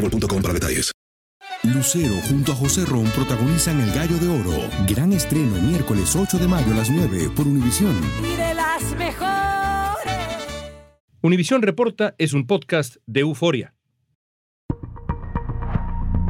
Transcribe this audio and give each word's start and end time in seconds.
boostmobile.com 0.00 0.42
para 0.42 0.54
detalles. 0.54 0.92
Lucero 1.62 2.14
junto 2.26 2.52
a 2.52 2.54
José 2.54 2.86
Ron 2.86 3.04
protagonizan 3.10 3.80
El 3.80 3.92
Gallo 3.92 4.16
de 4.18 4.28
Oro. 4.28 4.68
Gran 4.88 5.12
estreno 5.12 5.60
miércoles 5.60 6.16
8 6.16 6.38
de 6.38 6.48
mayo 6.48 6.72
a 6.72 6.76
las 6.76 6.90
9 6.90 7.30
por 7.36 7.46
Univisión. 7.46 7.94
Y 8.24 8.34
de 8.34 8.54
las 8.54 8.82
mejores. 8.96 9.30
Univisión 11.20 11.60
Reporta 11.60 12.14
es 12.16 12.32
un 12.32 12.46
podcast 12.46 12.96
de 13.06 13.20
euforia. 13.20 13.74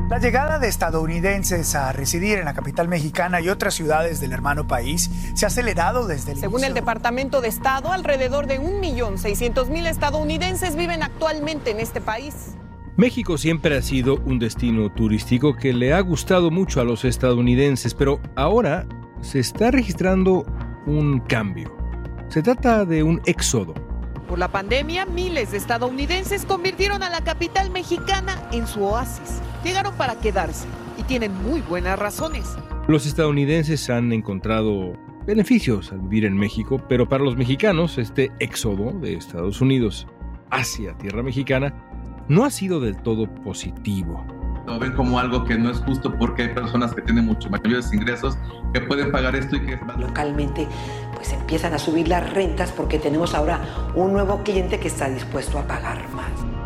La 0.09 0.19
llegada 0.19 0.59
de 0.59 0.67
estadounidenses 0.67 1.77
a 1.77 1.93
residir 1.93 2.39
en 2.39 2.45
la 2.45 2.55
capital 2.55 2.89
mexicana 2.89 3.41
y 3.41 3.49
otras 3.49 3.75
ciudades 3.75 4.19
del 4.19 4.33
hermano 4.33 4.67
país 4.67 5.09
se 5.37 5.47
ha 5.47 5.49
acelerado 5.49 6.09
desde 6.09 6.33
el 6.33 6.39
Según 6.39 6.65
el 6.65 6.75
Departamento 6.75 7.41
de 7.41 7.47
Estado, 7.47 7.93
alrededor 7.93 8.49
de 8.49 8.61
1.600.000 8.61 9.87
estadounidenses 9.87 10.75
viven 10.75 11.05
actualmente 11.05 11.71
en 11.71 11.79
este 11.79 12.01
país. 12.01 12.57
México 13.01 13.39
siempre 13.39 13.79
ha 13.79 13.81
sido 13.81 14.21
un 14.27 14.39
destino 14.39 14.93
turístico 14.93 15.57
que 15.57 15.73
le 15.73 15.95
ha 15.95 16.01
gustado 16.01 16.51
mucho 16.51 16.83
a 16.83 16.85
los 16.85 17.07
estadounidenses, 17.07 17.95
pero 17.95 18.21
ahora 18.37 18.87
se 19.23 19.39
está 19.39 19.71
registrando 19.71 20.45
un 20.85 21.21
cambio. 21.21 21.75
Se 22.29 22.43
trata 22.43 22.85
de 22.85 23.03
un 23.03 23.23
éxodo. 23.25 23.73
Por 24.29 24.39
la 24.39 24.49
pandemia, 24.49 25.07
miles 25.07 25.53
de 25.53 25.57
estadounidenses 25.57 26.45
convirtieron 26.45 27.03
a 27.03 27.09
la 27.09 27.23
capital 27.23 27.71
mexicana 27.71 28.37
en 28.53 28.67
su 28.67 28.85
oasis. 28.85 29.41
Llegaron 29.65 29.95
para 29.95 30.17
quedarse 30.17 30.67
y 30.99 31.03
tienen 31.05 31.33
muy 31.43 31.63
buenas 31.63 31.99
razones. 31.99 32.55
Los 32.87 33.07
estadounidenses 33.07 33.89
han 33.89 34.13
encontrado 34.13 34.93
beneficios 35.27 35.91
al 35.91 36.01
vivir 36.01 36.27
en 36.27 36.37
México, 36.37 36.83
pero 36.87 37.09
para 37.09 37.25
los 37.25 37.39
mexicanos 37.39 37.97
este 37.97 38.31
éxodo 38.41 38.93
de 39.01 39.15
Estados 39.15 39.63
Unidos 39.63 40.07
hacia 40.51 40.93
tierra 40.99 41.23
mexicana 41.23 41.90
no 42.31 42.45
ha 42.45 42.51
sido 42.51 42.79
del 42.79 42.97
todo 42.97 43.27
positivo. 43.27 44.25
Lo 44.65 44.79
ven 44.79 44.93
como 44.93 45.19
algo 45.19 45.43
que 45.45 45.59
no 45.59 45.69
es 45.69 45.79
justo 45.79 46.17
porque 46.17 46.43
hay 46.43 46.55
personas 46.55 46.95
que 46.95 47.03
tienen 47.03 47.27
mucho 47.27 47.51
mayores 47.51 47.93
ingresos 47.93 48.39
que 48.73 48.81
pueden 48.83 49.11
pagar 49.11 49.35
esto 49.35 49.57
y 49.57 49.67
que 49.67 49.77
localmente 49.99 50.69
pues 51.17 51.33
empiezan 51.33 51.75
a 51.75 51.79
subir 51.81 52.07
las 52.07 52.33
rentas 52.33 52.71
porque 52.71 53.01
tenemos 53.01 53.35
ahora 53.35 53.61
un 53.97 54.13
nuevo 54.13 54.45
cliente 54.45 54.79
que 54.79 54.87
está 54.87 55.09
dispuesto 55.09 55.59
a 55.59 55.67
pagar 55.67 56.09
más. 56.11 56.60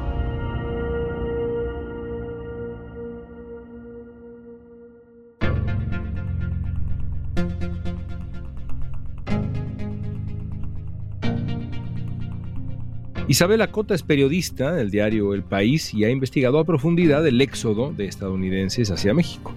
Isabela 13.35 13.73
Cota 13.73 13.97
es 13.97 14.05
periodista 14.05 14.71
del 14.71 14.93
diario 14.93 15.35
El 15.35 15.43
País 15.43 15.93
y 15.93 16.05
ha 16.05 16.09
investigado 16.09 16.61
a 16.61 16.65
profundidad 16.65 17.27
el 17.27 17.41
éxodo 17.41 17.93
de 17.93 18.07
estadounidenses 18.07 18.93
hacia 18.93 19.13
México. 19.13 19.53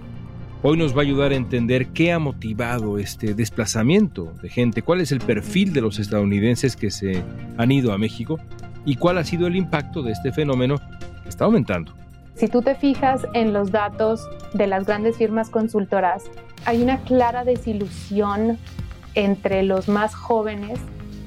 Hoy 0.64 0.76
nos 0.76 0.96
va 0.96 1.02
a 1.02 1.04
ayudar 1.04 1.30
a 1.30 1.36
entender 1.36 1.86
qué 1.90 2.10
ha 2.10 2.18
motivado 2.18 2.98
este 2.98 3.34
desplazamiento 3.34 4.32
de 4.42 4.48
gente, 4.48 4.82
cuál 4.82 5.00
es 5.00 5.12
el 5.12 5.20
perfil 5.20 5.72
de 5.72 5.80
los 5.80 6.00
estadounidenses 6.00 6.74
que 6.74 6.90
se 6.90 7.22
han 7.56 7.70
ido 7.70 7.92
a 7.92 7.98
México 7.98 8.40
y 8.84 8.96
cuál 8.96 9.16
ha 9.16 9.22
sido 9.22 9.46
el 9.46 9.54
impacto 9.54 10.02
de 10.02 10.10
este 10.10 10.32
fenómeno 10.32 10.80
que 11.22 11.28
está 11.28 11.44
aumentando. 11.44 11.94
Si 12.34 12.48
tú 12.48 12.62
te 12.62 12.74
fijas 12.74 13.28
en 13.32 13.52
los 13.52 13.70
datos 13.70 14.28
de 14.54 14.66
las 14.66 14.86
grandes 14.86 15.18
firmas 15.18 15.50
consultoras, 15.50 16.24
hay 16.64 16.82
una 16.82 16.98
clara 17.04 17.44
desilusión 17.44 18.58
entre 19.14 19.62
los 19.62 19.86
más 19.86 20.16
jóvenes 20.16 20.80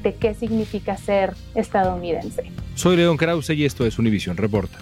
de 0.04 0.16
qué 0.16 0.34
significa 0.34 0.98
ser 0.98 1.34
estadounidense. 1.56 2.52
Soy 2.76 2.98
León 2.98 3.18
Krause 3.18 3.52
y 3.52 3.66
esto 3.66 3.86
es 3.86 4.00
Univision 4.00 4.38
Reporta. 4.38 4.80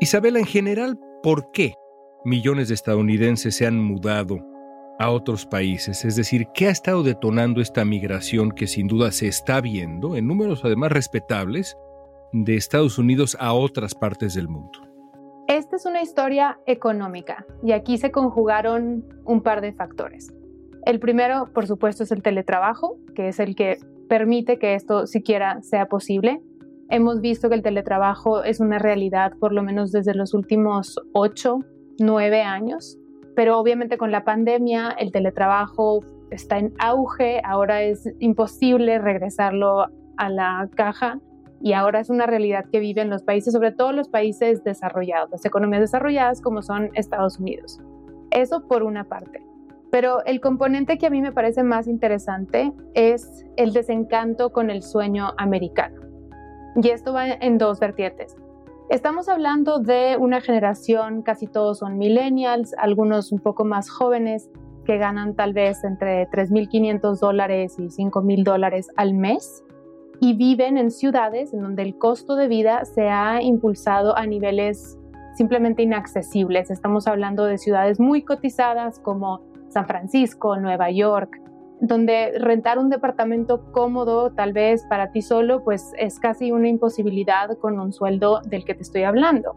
Isabela, 0.00 0.38
en 0.38 0.46
general, 0.46 0.98
¿por 1.22 1.50
qué 1.50 1.74
millones 2.24 2.68
de 2.68 2.74
estadounidenses 2.74 3.56
se 3.56 3.66
han 3.66 3.82
mudado 3.82 4.38
a 4.98 5.10
otros 5.10 5.46
países? 5.46 6.04
Es 6.04 6.14
decir, 6.14 6.46
¿qué 6.54 6.68
ha 6.68 6.70
estado 6.70 7.02
detonando 7.02 7.60
esta 7.60 7.84
migración 7.84 8.52
que 8.52 8.66
sin 8.66 8.86
duda 8.86 9.10
se 9.10 9.26
está 9.26 9.60
viendo, 9.60 10.14
en 10.16 10.28
números 10.28 10.60
además 10.64 10.92
respetables, 10.92 11.76
de 12.32 12.56
Estados 12.56 12.98
Unidos 12.98 13.36
a 13.40 13.52
otras 13.52 13.94
partes 13.94 14.34
del 14.34 14.48
mundo? 14.48 14.95
Esta 15.48 15.76
es 15.76 15.86
una 15.86 16.02
historia 16.02 16.58
económica 16.66 17.46
y 17.62 17.70
aquí 17.70 17.98
se 17.98 18.10
conjugaron 18.10 19.04
un 19.24 19.42
par 19.42 19.60
de 19.60 19.72
factores. 19.72 20.34
El 20.84 20.98
primero, 20.98 21.52
por 21.52 21.68
supuesto, 21.68 22.02
es 22.02 22.10
el 22.10 22.22
teletrabajo, 22.22 22.98
que 23.14 23.28
es 23.28 23.38
el 23.38 23.54
que 23.54 23.78
permite 24.08 24.58
que 24.58 24.74
esto 24.74 25.06
siquiera 25.06 25.62
sea 25.62 25.86
posible. 25.86 26.42
Hemos 26.90 27.20
visto 27.20 27.48
que 27.48 27.54
el 27.54 27.62
teletrabajo 27.62 28.42
es 28.42 28.58
una 28.58 28.80
realidad 28.80 29.34
por 29.38 29.52
lo 29.52 29.62
menos 29.62 29.92
desde 29.92 30.14
los 30.14 30.34
últimos 30.34 31.00
8, 31.12 31.60
9 32.00 32.42
años, 32.42 32.98
pero 33.36 33.60
obviamente 33.60 33.98
con 33.98 34.10
la 34.10 34.24
pandemia 34.24 34.90
el 34.98 35.12
teletrabajo 35.12 36.00
está 36.32 36.58
en 36.58 36.74
auge, 36.80 37.40
ahora 37.44 37.82
es 37.82 38.12
imposible 38.18 38.98
regresarlo 38.98 39.86
a 40.16 40.28
la 40.28 40.68
caja 40.74 41.20
y 41.60 41.72
ahora 41.72 42.00
es 42.00 42.10
una 42.10 42.26
realidad 42.26 42.66
que 42.70 42.80
viven 42.80 43.10
los 43.10 43.22
países, 43.22 43.52
sobre 43.52 43.72
todo 43.72 43.92
los 43.92 44.08
países 44.08 44.62
desarrollados, 44.64 45.30
las 45.30 45.44
economías 45.44 45.80
desarrolladas 45.80 46.40
como 46.40 46.62
son 46.62 46.90
Estados 46.94 47.38
Unidos. 47.38 47.80
Eso 48.30 48.66
por 48.66 48.82
una 48.82 49.04
parte. 49.04 49.44
Pero 49.90 50.24
el 50.26 50.40
componente 50.40 50.98
que 50.98 51.06
a 51.06 51.10
mí 51.10 51.22
me 51.22 51.32
parece 51.32 51.62
más 51.62 51.86
interesante 51.86 52.72
es 52.94 53.46
el 53.56 53.72
desencanto 53.72 54.52
con 54.52 54.70
el 54.70 54.82
sueño 54.82 55.32
americano. 55.38 56.02
Y 56.82 56.88
esto 56.90 57.12
va 57.12 57.28
en 57.28 57.56
dos 57.56 57.80
vertientes. 57.80 58.36
Estamos 58.90 59.28
hablando 59.28 59.78
de 59.78 60.16
una 60.18 60.40
generación, 60.40 61.22
casi 61.22 61.46
todos 61.46 61.78
son 61.78 61.98
millennials, 61.98 62.74
algunos 62.78 63.32
un 63.32 63.40
poco 63.40 63.64
más 63.64 63.88
jóvenes, 63.88 64.50
que 64.84 64.98
ganan 64.98 65.34
tal 65.34 65.52
vez 65.52 65.82
entre 65.82 66.28
3.500 66.28 67.18
dólares 67.18 67.74
y 67.78 67.88
5.000 67.88 68.44
dólares 68.44 68.88
al 68.96 69.14
mes 69.14 69.64
y 70.20 70.34
viven 70.34 70.78
en 70.78 70.90
ciudades 70.90 71.52
en 71.52 71.60
donde 71.60 71.82
el 71.82 71.96
costo 71.96 72.36
de 72.36 72.48
vida 72.48 72.84
se 72.84 73.08
ha 73.08 73.42
impulsado 73.42 74.16
a 74.16 74.26
niveles 74.26 74.98
simplemente 75.34 75.82
inaccesibles. 75.82 76.70
Estamos 76.70 77.06
hablando 77.06 77.44
de 77.44 77.58
ciudades 77.58 78.00
muy 78.00 78.22
cotizadas 78.22 78.98
como 78.98 79.42
San 79.68 79.86
Francisco, 79.86 80.56
Nueva 80.56 80.90
York, 80.90 81.40
donde 81.80 82.32
rentar 82.38 82.78
un 82.78 82.88
departamento 82.88 83.70
cómodo, 83.72 84.30
tal 84.32 84.54
vez 84.54 84.86
para 84.88 85.10
ti 85.10 85.20
solo, 85.20 85.62
pues 85.62 85.92
es 85.98 86.18
casi 86.18 86.52
una 86.52 86.68
imposibilidad 86.68 87.58
con 87.58 87.78
un 87.78 87.92
sueldo 87.92 88.40
del 88.48 88.64
que 88.64 88.74
te 88.74 88.82
estoy 88.82 89.02
hablando. 89.02 89.54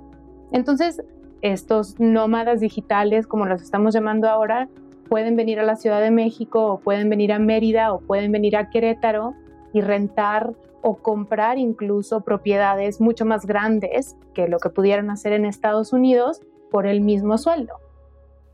Entonces, 0.52 1.02
estos 1.42 1.98
nómadas 2.00 2.60
digitales, 2.60 3.26
como 3.26 3.46
los 3.46 3.62
estamos 3.62 3.94
llamando 3.94 4.28
ahora, 4.28 4.68
pueden 5.08 5.38
venir 5.38 5.60
a 5.60 5.64
la 5.64 5.78
Ciudad 5.78 6.02
de 6.02 6.12
México 6.12 6.66
o 6.66 6.80
pueden 6.80 7.10
venir 7.10 7.32
a 7.32 7.40
Mérida 7.40 7.94
o 7.94 8.00
pueden 8.00 8.34
venir 8.34 8.58
a 8.58 8.70
Querétaro 8.70 9.34
y 9.74 9.82
rentar 9.82 10.54
o 10.82 11.02
comprar 11.02 11.58
incluso 11.58 12.22
propiedades 12.22 13.02
mucho 13.02 13.26
más 13.26 13.46
grandes 13.46 14.16
que 14.34 14.48
lo 14.48 14.60
que 14.60 14.70
pudieran 14.70 15.10
hacer 15.10 15.34
en 15.34 15.46
Estados 15.46 15.94
Unidos 15.94 16.42
por 16.72 16.88
el 16.88 17.02
mismo 17.02 17.38
sueldo. 17.38 17.74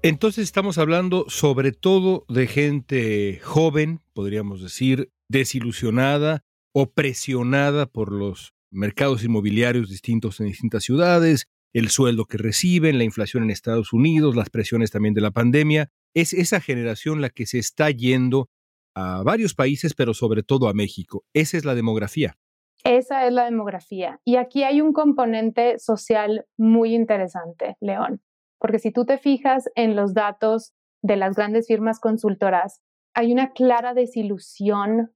Entonces 0.01 0.43
estamos 0.43 0.77
hablando 0.77 1.25
sobre 1.29 1.71
todo 1.71 2.25
de 2.29 2.47
gente 2.47 3.39
joven, 3.43 4.01
podríamos 4.13 4.61
decir, 4.61 5.09
desilusionada 5.29 6.43
o 6.73 6.91
presionada 6.91 7.87
por 7.87 8.11
los 8.11 8.53
mercados 8.69 9.23
inmobiliarios 9.23 9.89
distintos 9.89 10.39
en 10.39 10.47
distintas 10.47 10.83
ciudades, 10.83 11.47
el 11.73 11.89
sueldo 11.89 12.25
que 12.25 12.37
reciben, 12.37 12.97
la 12.97 13.03
inflación 13.03 13.43
en 13.43 13.49
Estados 13.49 13.93
Unidos, 13.93 14.35
las 14.35 14.49
presiones 14.49 14.91
también 14.91 15.13
de 15.13 15.21
la 15.21 15.31
pandemia. 15.31 15.89
Es 16.13 16.33
esa 16.33 16.61
generación 16.61 17.19
la 17.19 17.29
que 17.29 17.45
se 17.45 17.59
está 17.59 17.89
yendo 17.89 18.49
a 18.95 19.21
varios 19.23 19.53
países, 19.53 19.93
pero 19.93 20.13
sobre 20.13 20.41
todo 20.41 20.67
a 20.67 20.73
México. 20.73 21.25
Esa 21.33 21.57
es 21.57 21.65
la 21.65 21.75
demografía. 21.75 22.37
Esa 22.83 23.25
es 23.25 23.33
la 23.33 23.45
demografía. 23.45 24.19
Y 24.23 24.35
aquí 24.37 24.63
hay 24.63 24.81
un 24.81 24.93
componente 24.93 25.79
social 25.79 26.45
muy 26.57 26.93
interesante, 26.93 27.77
León, 27.81 28.21
porque 28.59 28.79
si 28.79 28.91
tú 28.91 29.05
te 29.05 29.17
fijas 29.17 29.69
en 29.75 29.95
los 29.95 30.13
datos 30.13 30.73
de 31.01 31.17
las 31.17 31.35
grandes 31.35 31.67
firmas 31.67 31.99
consultoras, 31.99 32.81
hay 33.15 33.31
una 33.31 33.53
clara 33.53 33.93
desilusión 33.93 35.11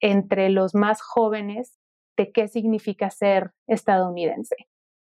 entre 0.00 0.50
los 0.50 0.74
más 0.74 1.00
jóvenes 1.00 1.78
de 2.16 2.32
qué 2.32 2.48
significa 2.48 3.10
ser 3.10 3.52
estadounidense. 3.66 4.56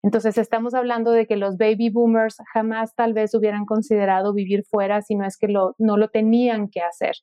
Entonces 0.02 0.38
estamos 0.38 0.74
hablando 0.74 1.10
de 1.10 1.26
que 1.26 1.36
los 1.36 1.56
baby 1.56 1.90
boomers 1.90 2.36
jamás 2.52 2.94
tal 2.94 3.12
vez 3.12 3.34
hubieran 3.34 3.64
considerado 3.64 4.32
vivir 4.32 4.64
fuera 4.64 5.02
si 5.02 5.16
no 5.16 5.26
es 5.26 5.36
que 5.36 5.48
no 5.48 5.96
lo 5.96 6.08
tenían 6.08 6.68
que 6.68 6.80
hacer. 6.80 7.16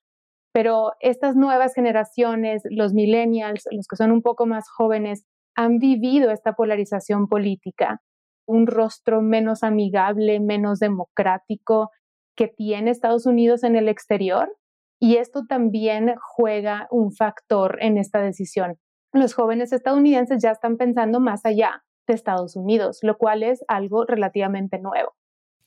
Pero 0.54 0.94
estas 1.00 1.36
nuevas 1.36 1.74
generaciones, 1.74 2.62
los 2.70 2.94
millennials, 2.94 3.64
los 3.72 3.88
que 3.88 3.96
son 3.96 4.12
un 4.12 4.22
poco 4.22 4.46
más 4.46 4.70
jóvenes, 4.70 5.26
han 5.56 5.80
vivido 5.80 6.32
esta 6.32 6.54
polarización 6.54 7.28
política, 7.28 8.02
un 8.46 8.68
rostro 8.68 9.22
menos 9.22 9.64
amigable, 9.64 10.40
menos 10.40 10.80
democrático 10.80 11.90
que 12.36 12.48
tiene 12.48 12.92
Estados 12.92 13.26
Unidos 13.26 13.64
en 13.64 13.76
el 13.76 13.90
exterior. 13.90 14.56
Y 15.00 15.18
esto 15.18 15.46
también 15.48 16.16
juega 16.22 16.88
un 16.92 17.12
factor 17.12 17.78
en 17.82 17.98
esta 17.98 18.22
decisión. 18.22 18.78
Los 19.12 19.34
jóvenes 19.34 19.74
estadounidenses 19.74 20.42
ya 20.42 20.52
están 20.52 20.78
pensando 20.78 21.20
más 21.20 21.46
allá 21.46 21.84
de 22.08 22.14
Estados 22.14 22.56
Unidos, 22.56 23.00
lo 23.02 23.18
cual 23.18 23.44
es 23.44 23.64
algo 23.68 24.06
relativamente 24.06 24.80
nuevo. 24.80 25.16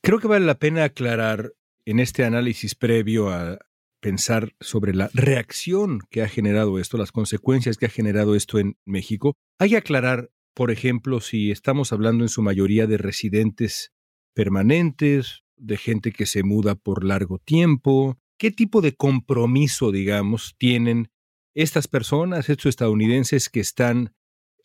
Creo 0.01 0.19
que 0.19 0.27
vale 0.27 0.45
la 0.45 0.55
pena 0.55 0.85
aclarar 0.85 1.51
en 1.85 1.99
este 1.99 2.25
análisis 2.25 2.75
previo 2.75 3.29
a, 3.29 3.59
pensar 3.99 4.53
sobre 4.59 4.93
la 4.93 5.09
reacción 5.13 5.99
que 6.09 6.21
ha 6.21 6.29
generado 6.29 6.79
esto, 6.79 6.97
las 6.97 7.11
consecuencias 7.11 7.77
que 7.77 7.87
ha 7.87 7.89
generado 7.89 8.35
esto 8.35 8.59
en 8.59 8.77
México. 8.85 9.35
Hay 9.59 9.69
que 9.71 9.77
aclarar, 9.77 10.29
por 10.53 10.71
ejemplo, 10.71 11.19
si 11.19 11.51
estamos 11.51 11.91
hablando 11.91 12.23
en 12.23 12.29
su 12.29 12.41
mayoría 12.41 12.87
de 12.87 12.97
residentes 12.97 13.91
permanentes, 14.33 15.43
de 15.55 15.77
gente 15.77 16.11
que 16.11 16.25
se 16.25 16.43
muda 16.43 16.75
por 16.75 17.03
largo 17.03 17.39
tiempo, 17.39 18.19
qué 18.37 18.51
tipo 18.51 18.81
de 18.81 18.95
compromiso, 18.95 19.91
digamos, 19.91 20.55
tienen 20.57 21.09
estas 21.55 21.87
personas, 21.87 22.49
estos 22.49 22.67
estadounidenses 22.67 23.49
que 23.49 23.59
están 23.59 24.13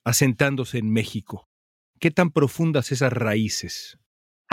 asentándose 0.04 0.78
en 0.78 0.90
México. 0.90 1.48
¿Qué 1.98 2.10
tan 2.10 2.32
profundas 2.32 2.92
esas 2.92 3.12
raíces? 3.12 3.98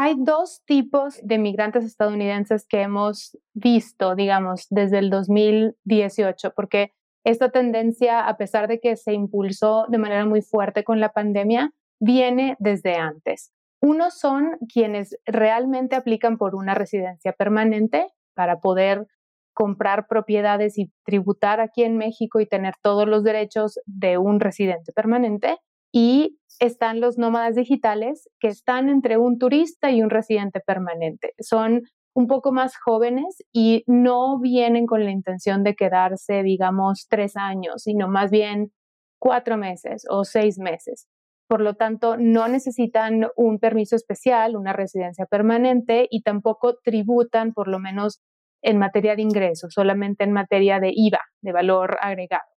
Hay 0.02 0.16
dos 0.18 0.64
tipos 0.66 1.20
de 1.24 1.38
migrantes 1.38 1.84
estadounidenses 1.84 2.66
que 2.66 2.80
hemos 2.80 3.38
visto, 3.54 4.16
digamos, 4.16 4.66
desde 4.70 4.98
el 4.98 5.10
2018, 5.10 6.54
porque 6.56 6.94
esta 7.26 7.50
tendencia, 7.50 8.26
a 8.26 8.38
pesar 8.38 8.70
de 8.70 8.80
que 8.80 8.96
se 8.96 9.12
impulsó 9.12 9.88
de 9.90 9.98
manera 9.98 10.26
muy 10.26 10.42
fuerte 10.42 10.86
con 10.86 11.02
la 11.02 11.10
pandemia, 11.12 11.74
viene 12.00 12.56
desde 12.60 12.96
antes. 12.96 13.52
Unos 13.82 14.18
son 14.18 14.58
quienes 14.72 15.20
realmente 15.26 15.98
aplican 15.98 16.38
por 16.38 16.56
una 16.56 16.76
residencia 16.76 17.34
permanente 17.34 18.08
para 18.36 18.62
poder 18.62 19.06
comprar 19.54 20.08
propiedades 20.08 20.78
y 20.78 20.94
tributar 21.04 21.60
aquí 21.60 21.84
en 21.84 21.98
México 21.98 22.40
y 22.40 22.46
tener 22.46 22.76
todos 22.82 23.06
los 23.06 23.26
derechos 23.26 23.82
de 23.86 24.18
un 24.18 24.40
residente 24.40 24.94
permanente. 24.94 25.58
Y 25.92 26.38
están 26.60 27.00
los 27.00 27.18
nómadas 27.18 27.56
digitales 27.56 28.30
que 28.40 28.50
están 28.50 28.90
entre 28.90 29.18
un 29.18 29.38
turista 29.38 29.92
y 29.92 30.02
un 30.02 30.10
residente 30.10 30.60
permanente. 30.60 31.34
Son 31.40 31.84
un 32.14 32.28
poco 32.28 32.52
más 32.52 32.76
jóvenes 32.78 33.44
y 33.54 33.84
no 33.88 34.40
vienen 34.40 34.86
con 34.86 35.06
la 35.06 35.12
intención 35.12 35.64
de 35.64 35.76
quedarse, 35.76 36.44
digamos, 36.44 37.08
tres 37.10 37.38
años, 37.38 37.84
sino 37.84 38.08
más 38.08 38.30
bien 38.30 38.72
cuatro 39.20 39.58
meses 39.58 40.06
o 40.10 40.26
seis 40.26 40.60
meses. 40.60 41.08
Por 41.48 41.62
lo 41.62 41.76
tanto, 41.76 42.18
no 42.18 42.48
necesitan 42.48 43.28
un 43.36 43.58
permiso 43.60 43.96
especial, 43.96 44.56
una 44.56 44.74
residencia 44.74 45.26
permanente 45.26 46.08
y 46.12 46.22
tampoco 46.22 46.76
tributan, 46.84 47.54
por 47.54 47.68
lo 47.68 47.80
menos 47.80 48.22
en 48.62 48.78
materia 48.78 49.16
de 49.16 49.22
ingresos, 49.22 49.74
solamente 49.74 50.24
en 50.24 50.32
materia 50.32 50.80
de 50.80 50.92
IVA, 50.94 51.22
de 51.42 51.52
valor 51.52 51.98
agregado. 52.02 52.59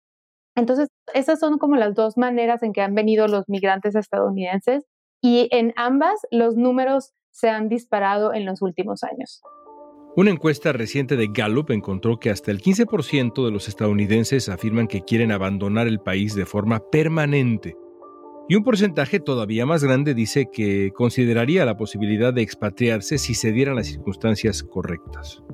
Entonces, 0.56 0.88
esas 1.14 1.38
son 1.38 1.58
como 1.58 1.76
las 1.76 1.94
dos 1.94 2.16
maneras 2.16 2.62
en 2.62 2.72
que 2.72 2.82
han 2.82 2.94
venido 2.94 3.28
los 3.28 3.48
migrantes 3.48 3.94
estadounidenses 3.94 4.84
y 5.22 5.48
en 5.52 5.72
ambas 5.76 6.20
los 6.30 6.56
números 6.56 7.12
se 7.30 7.48
han 7.48 7.68
disparado 7.68 8.34
en 8.34 8.44
los 8.44 8.62
últimos 8.62 9.02
años. 9.04 9.40
Una 10.16 10.30
encuesta 10.30 10.72
reciente 10.72 11.16
de 11.16 11.28
Gallup 11.32 11.70
encontró 11.70 12.18
que 12.18 12.30
hasta 12.30 12.50
el 12.50 12.60
15% 12.60 13.44
de 13.44 13.50
los 13.52 13.68
estadounidenses 13.68 14.48
afirman 14.48 14.88
que 14.88 15.02
quieren 15.02 15.30
abandonar 15.30 15.86
el 15.86 16.00
país 16.00 16.34
de 16.34 16.46
forma 16.46 16.80
permanente. 16.90 17.76
Y 18.48 18.56
un 18.56 18.64
porcentaje 18.64 19.20
todavía 19.20 19.66
más 19.66 19.84
grande 19.84 20.12
dice 20.12 20.46
que 20.52 20.90
consideraría 20.92 21.64
la 21.64 21.76
posibilidad 21.76 22.34
de 22.34 22.42
expatriarse 22.42 23.18
si 23.18 23.34
se 23.34 23.52
dieran 23.52 23.76
las 23.76 23.86
circunstancias 23.86 24.64
correctas. 24.64 25.44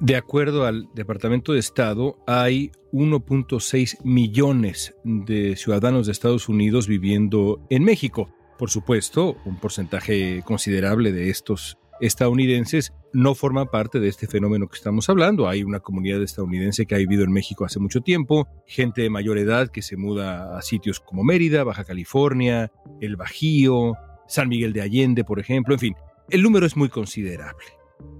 De 0.00 0.16
acuerdo 0.16 0.66
al 0.66 0.90
Departamento 0.94 1.54
de 1.54 1.58
Estado, 1.58 2.18
hay 2.26 2.70
1.6 2.92 4.04
millones 4.04 4.94
de 5.04 5.56
ciudadanos 5.56 6.04
de 6.06 6.12
Estados 6.12 6.50
Unidos 6.50 6.86
viviendo 6.86 7.64
en 7.70 7.82
México. 7.82 8.28
Por 8.58 8.68
supuesto, 8.68 9.38
un 9.46 9.58
porcentaje 9.58 10.42
considerable 10.44 11.12
de 11.12 11.30
estos 11.30 11.78
estadounidenses 12.00 12.92
no 13.14 13.34
forman 13.34 13.68
parte 13.68 13.98
de 13.98 14.08
este 14.08 14.26
fenómeno 14.26 14.68
que 14.68 14.76
estamos 14.76 15.08
hablando. 15.08 15.48
Hay 15.48 15.62
una 15.62 15.80
comunidad 15.80 16.22
estadounidense 16.22 16.84
que 16.84 16.94
ha 16.94 16.98
vivido 16.98 17.24
en 17.24 17.32
México 17.32 17.64
hace 17.64 17.80
mucho 17.80 18.02
tiempo, 18.02 18.46
gente 18.66 19.00
de 19.00 19.08
mayor 19.08 19.38
edad 19.38 19.68
que 19.68 19.80
se 19.80 19.96
muda 19.96 20.58
a 20.58 20.60
sitios 20.60 21.00
como 21.00 21.24
Mérida, 21.24 21.64
Baja 21.64 21.84
California, 21.84 22.70
El 23.00 23.16
Bajío, 23.16 23.94
San 24.28 24.50
Miguel 24.50 24.74
de 24.74 24.82
Allende, 24.82 25.24
por 25.24 25.40
ejemplo. 25.40 25.72
En 25.72 25.80
fin, 25.80 25.94
el 26.28 26.42
número 26.42 26.66
es 26.66 26.76
muy 26.76 26.90
considerable. 26.90 27.64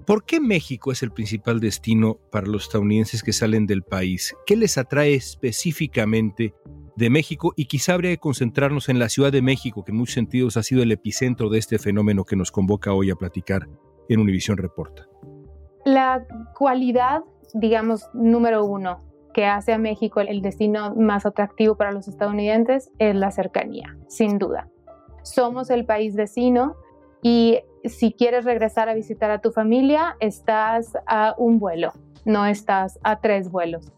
¿Por 0.06 0.24
qué 0.24 0.40
México 0.40 0.92
es 0.92 1.02
el 1.02 1.10
principal 1.10 1.58
destino 1.58 2.18
para 2.30 2.46
los 2.46 2.64
estadounidenses 2.64 3.22
que 3.22 3.32
salen 3.32 3.66
del 3.66 3.82
país? 3.82 4.36
¿Qué 4.46 4.56
les 4.56 4.78
atrae 4.78 5.14
específicamente 5.14 6.54
de 6.94 7.10
México? 7.10 7.52
Y 7.56 7.66
quizá 7.66 7.94
habría 7.94 8.12
que 8.12 8.18
concentrarnos 8.18 8.88
en 8.88 9.00
la 9.00 9.08
Ciudad 9.08 9.32
de 9.32 9.42
México, 9.42 9.84
que 9.84 9.90
en 9.90 9.98
muchos 9.98 10.14
sentidos 10.14 10.56
ha 10.56 10.62
sido 10.62 10.82
el 10.82 10.92
epicentro 10.92 11.48
de 11.48 11.58
este 11.58 11.78
fenómeno 11.78 12.24
que 12.24 12.36
nos 12.36 12.52
convoca 12.52 12.92
hoy 12.92 13.10
a 13.10 13.16
platicar 13.16 13.68
en 14.08 14.20
Univisión 14.20 14.56
Reporta. 14.56 15.08
La 15.84 16.24
cualidad, 16.56 17.22
digamos, 17.54 18.08
número 18.14 18.64
uno 18.64 19.02
que 19.34 19.44
hace 19.44 19.72
a 19.72 19.78
México 19.78 20.20
el 20.20 20.40
destino 20.40 20.94
más 20.94 21.26
atractivo 21.26 21.76
para 21.76 21.92
los 21.92 22.08
estadounidenses 22.08 22.90
es 22.98 23.14
la 23.14 23.30
cercanía, 23.30 23.98
sin 24.08 24.38
duda. 24.38 24.70
Somos 25.24 25.68
el 25.70 25.84
país 25.84 26.14
vecino 26.14 26.76
y 27.28 27.58
si 27.82 28.12
quieres 28.12 28.44
regresar 28.44 28.88
a 28.88 28.94
visitar 28.94 29.32
a 29.32 29.40
tu 29.40 29.50
familia, 29.50 30.16
estás 30.20 30.96
a 31.08 31.34
un 31.36 31.58
vuelo, 31.58 31.92
no 32.24 32.46
estás 32.46 33.00
a 33.02 33.18
tres 33.18 33.50
vuelos. 33.50 33.92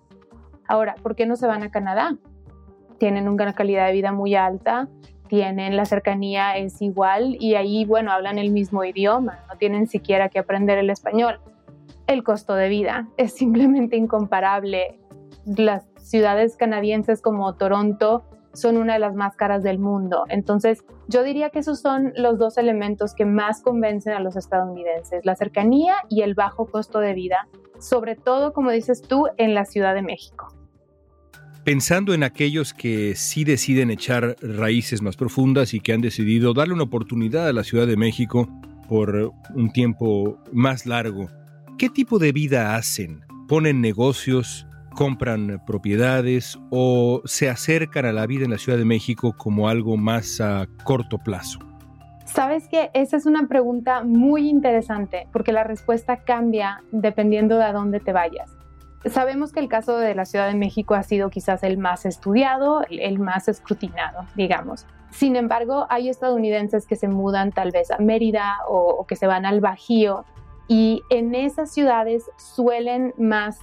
Ahora, 0.66 0.94
¿por 1.02 1.14
qué 1.14 1.26
no 1.26 1.36
se 1.36 1.46
van 1.46 1.62
a 1.62 1.70
Canadá? 1.70 2.16
Tienen 2.96 3.28
una 3.28 3.52
calidad 3.52 3.86
de 3.88 3.92
vida 3.92 4.12
muy 4.12 4.34
alta, 4.34 4.88
tienen 5.28 5.76
la 5.76 5.84
cercanía 5.84 6.56
es 6.56 6.80
igual 6.80 7.36
y 7.38 7.54
ahí, 7.54 7.84
bueno, 7.84 8.12
hablan 8.12 8.38
el 8.38 8.50
mismo 8.50 8.82
idioma, 8.82 9.40
no 9.46 9.58
tienen 9.58 9.88
siquiera 9.88 10.30
que 10.30 10.38
aprender 10.38 10.78
el 10.78 10.88
español. 10.88 11.38
El 12.06 12.24
costo 12.24 12.54
de 12.54 12.70
vida 12.70 13.08
es 13.18 13.34
simplemente 13.36 13.98
incomparable. 13.98 14.98
Las 15.44 15.86
ciudades 15.98 16.56
canadienses 16.56 17.20
como 17.20 17.56
Toronto 17.56 18.24
son 18.52 18.76
una 18.76 18.94
de 18.94 18.98
las 18.98 19.14
más 19.14 19.36
caras 19.36 19.62
del 19.62 19.78
mundo. 19.78 20.24
Entonces, 20.28 20.84
yo 21.08 21.22
diría 21.22 21.50
que 21.50 21.60
esos 21.60 21.80
son 21.80 22.12
los 22.16 22.38
dos 22.38 22.58
elementos 22.58 23.14
que 23.14 23.24
más 23.24 23.62
convencen 23.62 24.14
a 24.14 24.20
los 24.20 24.36
estadounidenses, 24.36 25.24
la 25.24 25.36
cercanía 25.36 25.94
y 26.08 26.22
el 26.22 26.34
bajo 26.34 26.66
costo 26.66 27.00
de 27.00 27.14
vida, 27.14 27.48
sobre 27.78 28.16
todo, 28.16 28.52
como 28.52 28.70
dices 28.70 29.02
tú, 29.02 29.26
en 29.36 29.54
la 29.54 29.64
Ciudad 29.64 29.94
de 29.94 30.02
México. 30.02 30.54
Pensando 31.64 32.14
en 32.14 32.22
aquellos 32.22 32.72
que 32.72 33.14
sí 33.14 33.44
deciden 33.44 33.90
echar 33.90 34.36
raíces 34.40 35.02
más 35.02 35.16
profundas 35.16 35.74
y 35.74 35.80
que 35.80 35.92
han 35.92 36.00
decidido 36.00 36.54
darle 36.54 36.74
una 36.74 36.84
oportunidad 36.84 37.46
a 37.46 37.52
la 37.52 37.62
Ciudad 37.62 37.86
de 37.86 37.96
México 37.96 38.48
por 38.88 39.32
un 39.54 39.72
tiempo 39.72 40.38
más 40.50 40.86
largo, 40.86 41.28
¿qué 41.76 41.90
tipo 41.90 42.18
de 42.18 42.32
vida 42.32 42.74
hacen? 42.74 43.20
¿Ponen 43.48 43.82
negocios? 43.82 44.67
Compran 44.94 45.62
propiedades 45.66 46.58
o 46.70 47.22
se 47.24 47.48
acercan 47.48 48.06
a 48.06 48.12
la 48.12 48.26
vida 48.26 48.44
en 48.44 48.50
la 48.50 48.58
Ciudad 48.58 48.78
de 48.78 48.84
México 48.84 49.34
como 49.36 49.68
algo 49.68 49.96
más 49.96 50.40
a 50.40 50.66
corto 50.84 51.18
plazo? 51.18 51.60
Sabes 52.24 52.68
que 52.68 52.90
esa 52.92 53.16
es 53.16 53.24
una 53.24 53.48
pregunta 53.48 54.04
muy 54.04 54.48
interesante 54.48 55.26
porque 55.32 55.52
la 55.52 55.64
respuesta 55.64 56.18
cambia 56.18 56.82
dependiendo 56.92 57.56
de 57.56 57.64
a 57.64 57.72
dónde 57.72 58.00
te 58.00 58.12
vayas. 58.12 58.54
Sabemos 59.06 59.52
que 59.52 59.60
el 59.60 59.68
caso 59.68 59.96
de 59.96 60.14
la 60.14 60.24
Ciudad 60.24 60.48
de 60.48 60.54
México 60.54 60.94
ha 60.94 61.02
sido 61.02 61.30
quizás 61.30 61.62
el 61.62 61.78
más 61.78 62.04
estudiado, 62.04 62.82
el 62.90 63.18
más 63.18 63.48
escrutinado, 63.48 64.26
digamos. 64.36 64.86
Sin 65.10 65.36
embargo, 65.36 65.86
hay 65.88 66.08
estadounidenses 66.08 66.86
que 66.86 66.96
se 66.96 67.08
mudan 67.08 67.52
tal 67.52 67.70
vez 67.70 67.90
a 67.90 67.98
Mérida 67.98 68.58
o, 68.68 68.90
o 68.90 69.06
que 69.06 69.16
se 69.16 69.26
van 69.26 69.46
al 69.46 69.60
Bajío 69.60 70.24
y 70.68 71.02
en 71.08 71.34
esas 71.34 71.72
ciudades 71.72 72.30
suelen 72.36 73.14
más 73.16 73.58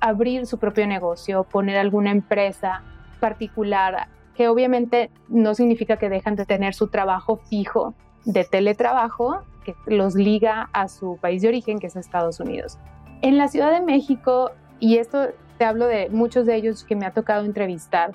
abrir 0.00 0.46
su 0.46 0.58
propio 0.58 0.86
negocio, 0.86 1.44
poner 1.44 1.76
alguna 1.78 2.10
empresa 2.10 2.82
particular 3.20 4.08
que 4.36 4.48
obviamente 4.48 5.10
no 5.28 5.54
significa 5.54 5.96
que 5.96 6.10
dejan 6.10 6.36
de 6.36 6.44
tener 6.44 6.74
su 6.74 6.88
trabajo 6.88 7.36
fijo 7.48 7.94
de 8.24 8.44
teletrabajo 8.44 9.42
que 9.64 9.74
los 9.86 10.14
liga 10.14 10.68
a 10.72 10.88
su 10.88 11.16
país 11.20 11.42
de 11.42 11.48
origen, 11.48 11.78
que 11.78 11.86
es 11.86 11.96
Estados 11.96 12.38
Unidos. 12.38 12.78
En 13.22 13.38
la 13.38 13.48
Ciudad 13.48 13.72
de 13.72 13.80
México, 13.80 14.50
y 14.78 14.98
esto 14.98 15.28
te 15.58 15.64
hablo 15.64 15.86
de 15.86 16.10
muchos 16.10 16.44
de 16.44 16.54
ellos 16.54 16.84
que 16.84 16.96
me 16.96 17.06
ha 17.06 17.12
tocado 17.12 17.44
entrevistar, 17.44 18.12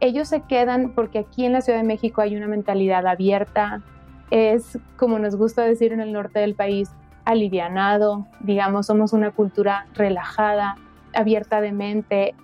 ellos 0.00 0.28
se 0.28 0.42
quedan 0.42 0.92
porque 0.94 1.20
aquí 1.20 1.46
en 1.46 1.52
la 1.52 1.62
Ciudad 1.62 1.78
de 1.78 1.84
México 1.84 2.20
hay 2.20 2.36
una 2.36 2.46
mentalidad 2.46 3.06
abierta, 3.06 3.82
es 4.30 4.78
como 4.96 5.18
nos 5.18 5.36
gusta 5.36 5.62
decir 5.62 5.92
en 5.92 6.00
el 6.00 6.12
norte 6.12 6.40
del 6.40 6.54
país, 6.54 6.90
alivianado, 7.24 8.26
digamos, 8.40 8.86
somos 8.86 9.12
una 9.12 9.30
cultura 9.30 9.86
relajada, 9.94 10.76
abierta 11.14 11.60
de 11.60 11.72
mente. 11.72 12.34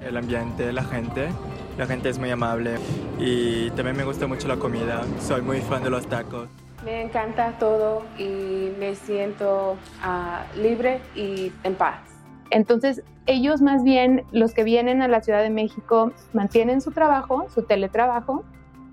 El 0.00 0.16
ambiente, 0.16 0.72
la 0.72 0.84
gente, 0.84 1.28
la 1.78 1.86
gente 1.86 2.08
es 2.08 2.18
muy 2.18 2.30
amable 2.30 2.74
y 3.18 3.70
también 3.70 3.96
me 3.96 4.04
gusta 4.04 4.26
mucho 4.26 4.48
la 4.48 4.56
comida, 4.56 5.02
soy 5.20 5.42
muy 5.42 5.60
fan 5.60 5.82
de 5.82 5.90
los 5.90 6.06
tacos. 6.06 6.48
Me 6.84 7.02
encanta 7.02 7.52
todo 7.58 8.02
y 8.18 8.72
me 8.78 8.94
siento 8.94 9.76
uh, 10.04 10.60
libre 10.60 11.00
y 11.14 11.50
en 11.62 11.74
paz. 11.74 12.00
Entonces, 12.50 13.02
ellos 13.26 13.62
más 13.62 13.82
bien, 13.82 14.24
los 14.32 14.52
que 14.52 14.64
vienen 14.64 15.00
a 15.00 15.08
la 15.08 15.22
Ciudad 15.22 15.42
de 15.42 15.48
México, 15.48 16.12
mantienen 16.34 16.82
su 16.82 16.90
trabajo, 16.90 17.46
su 17.48 17.62
teletrabajo, 17.62 18.44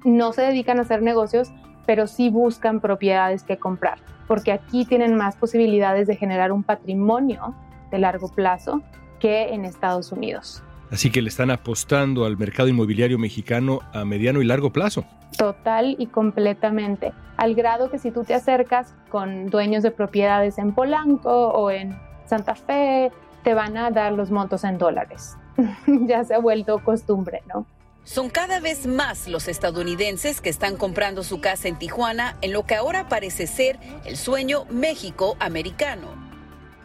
no 0.06 0.32
se 0.32 0.42
dedican 0.44 0.80
a 0.80 0.84
hacer 0.84 1.02
negocios, 1.02 1.52
pero 1.86 2.08
sí 2.08 2.30
buscan 2.30 2.80
propiedades 2.80 3.44
que 3.44 3.58
comprar, 3.58 4.00
porque 4.28 4.54
aquí 4.54 4.86
tienen 4.86 5.16
más 5.16 5.36
posibilidades 5.36 6.08
de 6.08 6.16
generar 6.16 6.54
un 6.54 6.64
patrimonio 6.64 7.54
de 7.92 8.00
largo 8.00 8.30
plazo 8.30 8.82
que 9.22 9.54
en 9.54 9.64
Estados 9.64 10.12
Unidos. 10.12 10.62
Así 10.92 11.10
que 11.10 11.22
le 11.22 11.30
están 11.30 11.52
apostando 11.52 12.26
al 12.26 12.38
mercado 12.38 12.68
inmobiliario 12.68 13.18
mexicano 13.18 13.80
a 13.94 14.04
mediano 14.04 14.42
y 14.42 14.46
largo 14.46 14.74
plazo. 14.74 15.06
Total 15.38 15.96
y 15.98 16.08
completamente. 16.08 17.14
Al 17.38 17.56
grado 17.56 17.90
que 17.90 17.98
si 17.98 18.12
tú 18.12 18.26
te 18.26 18.34
acercas 18.34 18.94
con 19.10 19.48
dueños 19.48 19.84
de 19.84 19.92
propiedades 19.92 20.58
en 20.58 20.74
Polanco 20.74 21.48
o 21.50 21.72
en 21.72 21.98
Santa 22.26 22.56
Fe, 22.56 23.12
te 23.44 23.54
van 23.54 23.78
a 23.78 23.90
dar 23.90 24.12
los 24.12 24.32
montos 24.32 24.66
en 24.66 24.78
dólares. 24.78 25.38
ya 25.88 26.26
se 26.26 26.34
ha 26.34 26.40
vuelto 26.40 26.80
costumbre, 26.84 27.42
¿no? 27.48 27.66
Son 28.04 28.30
cada 28.30 28.60
vez 28.60 28.88
más 28.88 29.28
los 29.28 29.48
estadounidenses 29.48 30.42
que 30.42 30.50
están 30.50 30.76
comprando 30.76 31.24
su 31.24 31.40
casa 31.40 31.68
en 31.68 31.78
Tijuana 31.78 32.36
en 32.42 32.52
lo 32.52 32.66
que 32.66 32.76
ahora 32.76 33.08
parece 33.08 33.48
ser 33.48 33.80
el 34.06 34.18
sueño 34.18 34.66
México 34.72 35.38
americano. 35.40 36.31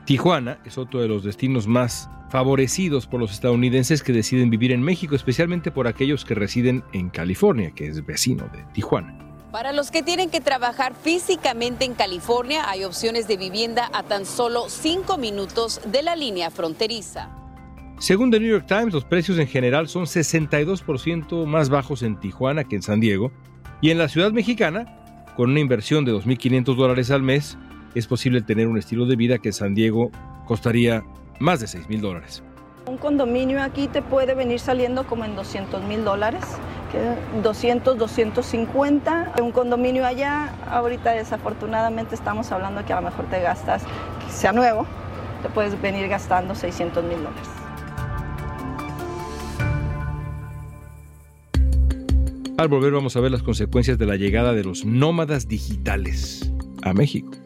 Tijuana 0.06 0.60
es 0.64 0.78
otro 0.78 1.00
de 1.00 1.08
los 1.08 1.24
destinos 1.24 1.66
más 1.66 2.08
favorecidos 2.30 3.08
por 3.08 3.18
los 3.18 3.32
estadounidenses 3.32 4.04
que 4.04 4.12
deciden 4.12 4.50
vivir 4.50 4.70
en 4.70 4.80
México, 4.80 5.16
especialmente 5.16 5.72
por 5.72 5.88
aquellos 5.88 6.24
que 6.24 6.36
residen 6.36 6.84
en 6.92 7.10
California, 7.10 7.72
que 7.72 7.88
es 7.88 8.06
vecino 8.06 8.48
de 8.52 8.64
Tijuana. 8.72 9.18
Para 9.50 9.72
los 9.72 9.90
que 9.90 10.04
tienen 10.04 10.30
que 10.30 10.40
trabajar 10.40 10.94
físicamente 10.94 11.84
en 11.84 11.94
California, 11.94 12.70
hay 12.70 12.84
opciones 12.84 13.26
de 13.26 13.36
vivienda 13.36 13.90
a 13.92 14.04
tan 14.04 14.26
solo 14.26 14.66
cinco 14.68 15.18
minutos 15.18 15.80
de 15.90 16.04
la 16.04 16.14
línea 16.14 16.52
fronteriza. 16.52 17.28
Según 17.98 18.30
The 18.30 18.38
New 18.38 18.50
York 18.50 18.66
Times, 18.68 18.94
los 18.94 19.04
precios 19.04 19.38
en 19.38 19.48
general 19.48 19.88
son 19.88 20.04
62% 20.04 21.46
más 21.46 21.68
bajos 21.68 22.04
en 22.04 22.20
Tijuana 22.20 22.62
que 22.62 22.76
en 22.76 22.82
San 22.82 23.00
Diego. 23.00 23.32
Y 23.80 23.90
en 23.90 23.98
la 23.98 24.08
ciudad 24.08 24.30
mexicana, 24.30 25.24
con 25.36 25.50
una 25.50 25.60
inversión 25.60 26.04
de 26.04 26.12
2.500 26.12 26.76
dólares 26.76 27.10
al 27.10 27.22
mes, 27.22 27.58
es 27.96 28.06
posible 28.06 28.42
tener 28.42 28.68
un 28.68 28.76
estilo 28.76 29.06
de 29.06 29.16
vida 29.16 29.38
que 29.38 29.48
en 29.48 29.52
San 29.54 29.74
Diego 29.74 30.10
costaría 30.44 31.02
más 31.40 31.60
de 31.60 31.66
6.000 31.66 32.00
dólares. 32.00 32.42
Un 32.86 32.98
condominio 32.98 33.62
aquí 33.62 33.88
te 33.88 34.02
puede 34.02 34.34
venir 34.34 34.60
saliendo 34.60 35.06
como 35.06 35.24
en 35.24 35.34
200 35.34 35.82
mil 35.84 36.04
dólares, 36.04 36.44
200, 37.42 37.98
250. 37.98 39.32
Un 39.40 39.50
condominio 39.50 40.06
allá, 40.06 40.54
ahorita 40.70 41.12
desafortunadamente 41.12 42.14
estamos 42.14 42.52
hablando 42.52 42.84
que 42.84 42.92
a 42.92 43.00
lo 43.00 43.08
mejor 43.08 43.24
te 43.30 43.40
gastas, 43.40 43.82
que 43.82 44.30
sea 44.30 44.52
nuevo, 44.52 44.86
te 45.42 45.48
puedes 45.48 45.80
venir 45.80 46.06
gastando 46.06 46.54
600 46.54 47.02
mil 47.02 47.16
dólares. 47.16 47.48
Al 52.58 52.68
volver 52.68 52.92
vamos 52.92 53.16
a 53.16 53.20
ver 53.20 53.32
las 53.32 53.42
consecuencias 53.42 53.98
de 53.98 54.06
la 54.06 54.16
llegada 54.16 54.52
de 54.52 54.64
los 54.64 54.84
nómadas 54.84 55.48
digitales 55.48 56.52
a 56.82 56.92
México. 56.92 57.45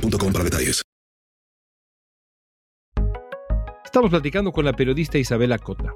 boostmobile.com 0.00 0.32
para 0.32 0.44
detalles. 0.44 0.82
Estamos 3.84 4.10
platicando 4.10 4.52
con 4.52 4.64
la 4.64 4.74
periodista 4.74 5.16
Isabela 5.16 5.58
Cota. 5.58 5.94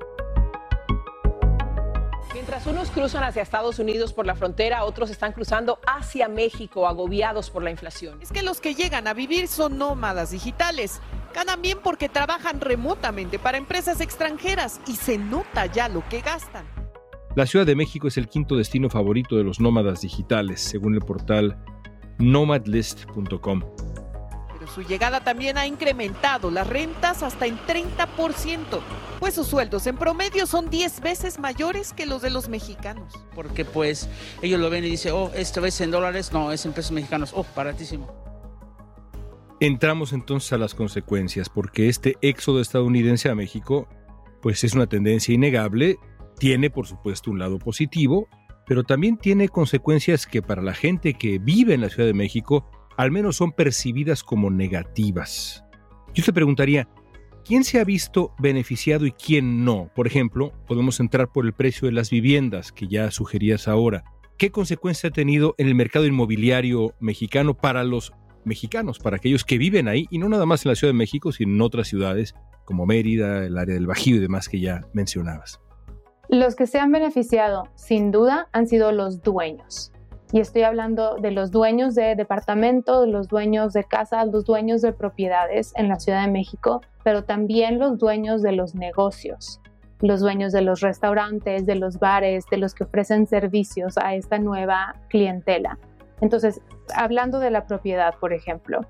Mientras 2.33 2.67
unos 2.67 2.91
cruzan 2.91 3.25
hacia 3.25 3.43
Estados 3.43 3.79
Unidos 3.79 4.15
por 4.15 4.25
la 4.25 4.35
frontera, 4.35 4.85
otros 4.85 5.11
están 5.11 5.33
cruzando 5.33 5.79
hacia 5.87 6.29
México 6.29 6.89
agobiados 6.89 7.51
por 7.51 7.63
la 7.63 7.71
inflación. 7.71 8.23
Es 8.23 8.33
que 8.33 8.43
los 8.43 8.61
que 8.61 8.75
llegan 8.75 9.07
a 9.07 9.13
vivir 9.13 9.49
son 9.49 9.77
nómadas 9.77 10.31
digitales. 10.31 11.01
Ganan 11.35 11.61
bien 11.61 11.79
porque 11.83 12.09
trabajan 12.09 12.61
remotamente 12.61 13.39
para 13.39 13.59
empresas 13.59 14.01
extranjeras 14.01 14.81
y 14.87 14.97
se 14.97 15.19
nota 15.19 15.67
ya 15.67 15.89
lo 15.89 16.03
que 16.09 16.23
gastan. 16.23 16.65
La 17.37 17.47
Ciudad 17.47 17.67
de 17.67 17.77
México 17.77 18.09
es 18.09 18.17
el 18.17 18.29
quinto 18.29 18.57
destino 18.57 18.89
favorito 18.89 19.37
de 19.37 19.45
los 19.45 19.61
nómadas 19.61 20.01
digitales, 20.01 20.61
según 20.61 20.95
el 20.95 21.01
portal 21.01 21.59
nomadlist.com. 22.19 23.63
Pero 24.61 24.71
su 24.71 24.83
llegada 24.83 25.21
también 25.21 25.57
ha 25.57 25.67
incrementado 25.67 26.51
las 26.51 26.67
rentas 26.67 27.23
hasta 27.23 27.47
en 27.47 27.57
30%, 27.61 28.81
pues 29.19 29.33
sus 29.33 29.47
sueldos 29.47 29.87
en 29.87 29.97
promedio 29.97 30.47
son 30.47 30.69
10 30.69 31.01
veces 31.01 31.39
mayores 31.39 31.95
que 31.95 32.05
los 32.05 32.21
de 32.21 32.29
los 32.29 32.51
mexicanos. 32.51 33.15
Porque 33.35 33.65
pues 33.65 34.11
ellos 34.43 34.61
lo 34.61 34.69
ven 34.69 34.85
y 34.85 34.91
dicen, 34.91 35.13
oh, 35.15 35.31
esto 35.35 35.65
es 35.65 35.81
en 35.81 35.91
dólares, 35.91 36.31
no, 36.35 36.53
es 36.53 36.67
en 36.67 36.75
pesos 36.75 36.93
mexicanos, 36.93 37.33
oh, 37.35 37.47
baratísimo. 37.57 38.15
Entramos 39.61 40.13
entonces 40.13 40.53
a 40.53 40.59
las 40.59 40.75
consecuencias, 40.75 41.49
porque 41.49 41.89
este 41.89 42.19
éxodo 42.21 42.61
estadounidense 42.61 43.31
a 43.31 43.35
México, 43.35 43.89
pues 44.43 44.63
es 44.63 44.75
una 44.75 44.87
tendencia 44.87 45.35
innegable, 45.35 45.97
tiene 46.39 46.69
por 46.69 46.87
supuesto 46.87 47.31
un 47.31 47.39
lado 47.39 47.59
positivo, 47.59 48.29
pero 48.67 48.85
también 48.85 49.17
tiene 49.17 49.49
consecuencias 49.49 50.27
que 50.27 50.43
para 50.43 50.61
la 50.61 50.75
gente 50.75 51.15
que 51.15 51.39
vive 51.39 51.73
en 51.73 51.81
la 51.81 51.89
Ciudad 51.89 52.07
de 52.07 52.13
México 52.13 52.71
al 53.01 53.11
menos 53.11 53.37
son 53.37 53.53
percibidas 53.53 54.23
como 54.23 54.51
negativas. 54.51 55.65
Yo 56.13 56.23
te 56.23 56.35
preguntaría, 56.35 56.87
¿quién 57.47 57.65
se 57.65 57.81
ha 57.81 57.85
visto 57.85 58.35
beneficiado 58.39 59.07
y 59.07 59.13
quién 59.13 59.65
no? 59.65 59.91
Por 59.95 60.07
ejemplo, 60.07 60.53
podemos 60.67 61.01
entrar 61.01 61.33
por 61.33 61.47
el 61.47 61.55
precio 61.55 61.87
de 61.87 61.93
las 61.93 62.11
viviendas, 62.11 62.73
que 62.73 62.89
ya 62.89 63.11
sugerías 63.11 63.69
ahora. 63.69 64.05
¿Qué 64.37 64.51
consecuencia 64.51 65.09
ha 65.09 65.13
tenido 65.13 65.55
en 65.57 65.69
el 65.69 65.75
mercado 65.75 66.05
inmobiliario 66.05 66.95
mexicano 67.01 67.55
para 67.55 67.85
los 67.85 68.13
mexicanos, 68.45 68.99
para 68.99 69.17
aquellos 69.17 69.45
que 69.45 69.57
viven 69.57 69.89
ahí, 69.89 70.07
y 70.11 70.19
no 70.19 70.29
nada 70.29 70.45
más 70.45 70.67
en 70.67 70.71
la 70.71 70.75
Ciudad 70.75 70.93
de 70.93 70.99
México, 70.99 71.33
sino 71.33 71.55
en 71.55 71.63
otras 71.63 71.89
ciudades 71.89 72.35
como 72.67 72.85
Mérida, 72.85 73.47
el 73.47 73.57
área 73.57 73.77
del 73.77 73.87
Bajío 73.87 74.17
y 74.17 74.21
demás 74.21 74.47
que 74.47 74.61
ya 74.61 74.83
mencionabas. 74.93 75.59
Los 76.29 76.55
que 76.55 76.67
se 76.67 76.79
han 76.79 76.93
beneficiado, 76.93 77.65
sin 77.77 78.11
duda, 78.11 78.49
han 78.53 78.67
sido 78.67 78.93
los 78.93 79.23
dueños. 79.23 79.91
Y 80.33 80.39
estoy 80.39 80.63
hablando 80.63 81.17
de 81.17 81.33
los 81.33 81.51
dueños 81.51 81.97
de 81.97 82.15
departamentos, 82.15 83.09
los 83.09 83.27
dueños 83.27 83.73
de 83.73 83.83
casas, 83.83 84.29
los 84.29 84.45
dueños 84.45 84.81
de 84.81 84.93
propiedades 84.93 85.73
en 85.75 85.89
la 85.89 85.99
Ciudad 85.99 86.25
de 86.25 86.31
México, 86.31 86.83
pero 87.03 87.25
también 87.25 87.81
los 87.81 87.99
dueños 87.99 88.41
de 88.41 88.53
los 88.53 88.77
negocios, 88.77 89.61
los 90.01 90.21
dueños 90.21 90.53
de 90.53 90.63
los 90.63 90.81
restaurantes, 90.81 91.67
de 91.67 91.75
los 91.75 91.99
bares, 91.99 92.45
de 92.49 92.59
los 92.59 92.75
que 92.75 92.85
ofrecen 92.85 93.27
servicios 93.27 93.99
a 93.99 94.15
esta 94.15 94.39
nueva 94.39 94.95
clientela. 95.09 95.79
Entonces, 96.21 96.61
hablando 96.95 97.41
de 97.41 97.51
la 97.51 97.67
propiedad, 97.67 98.15
por 98.21 98.33
ejemplo, 98.33 98.83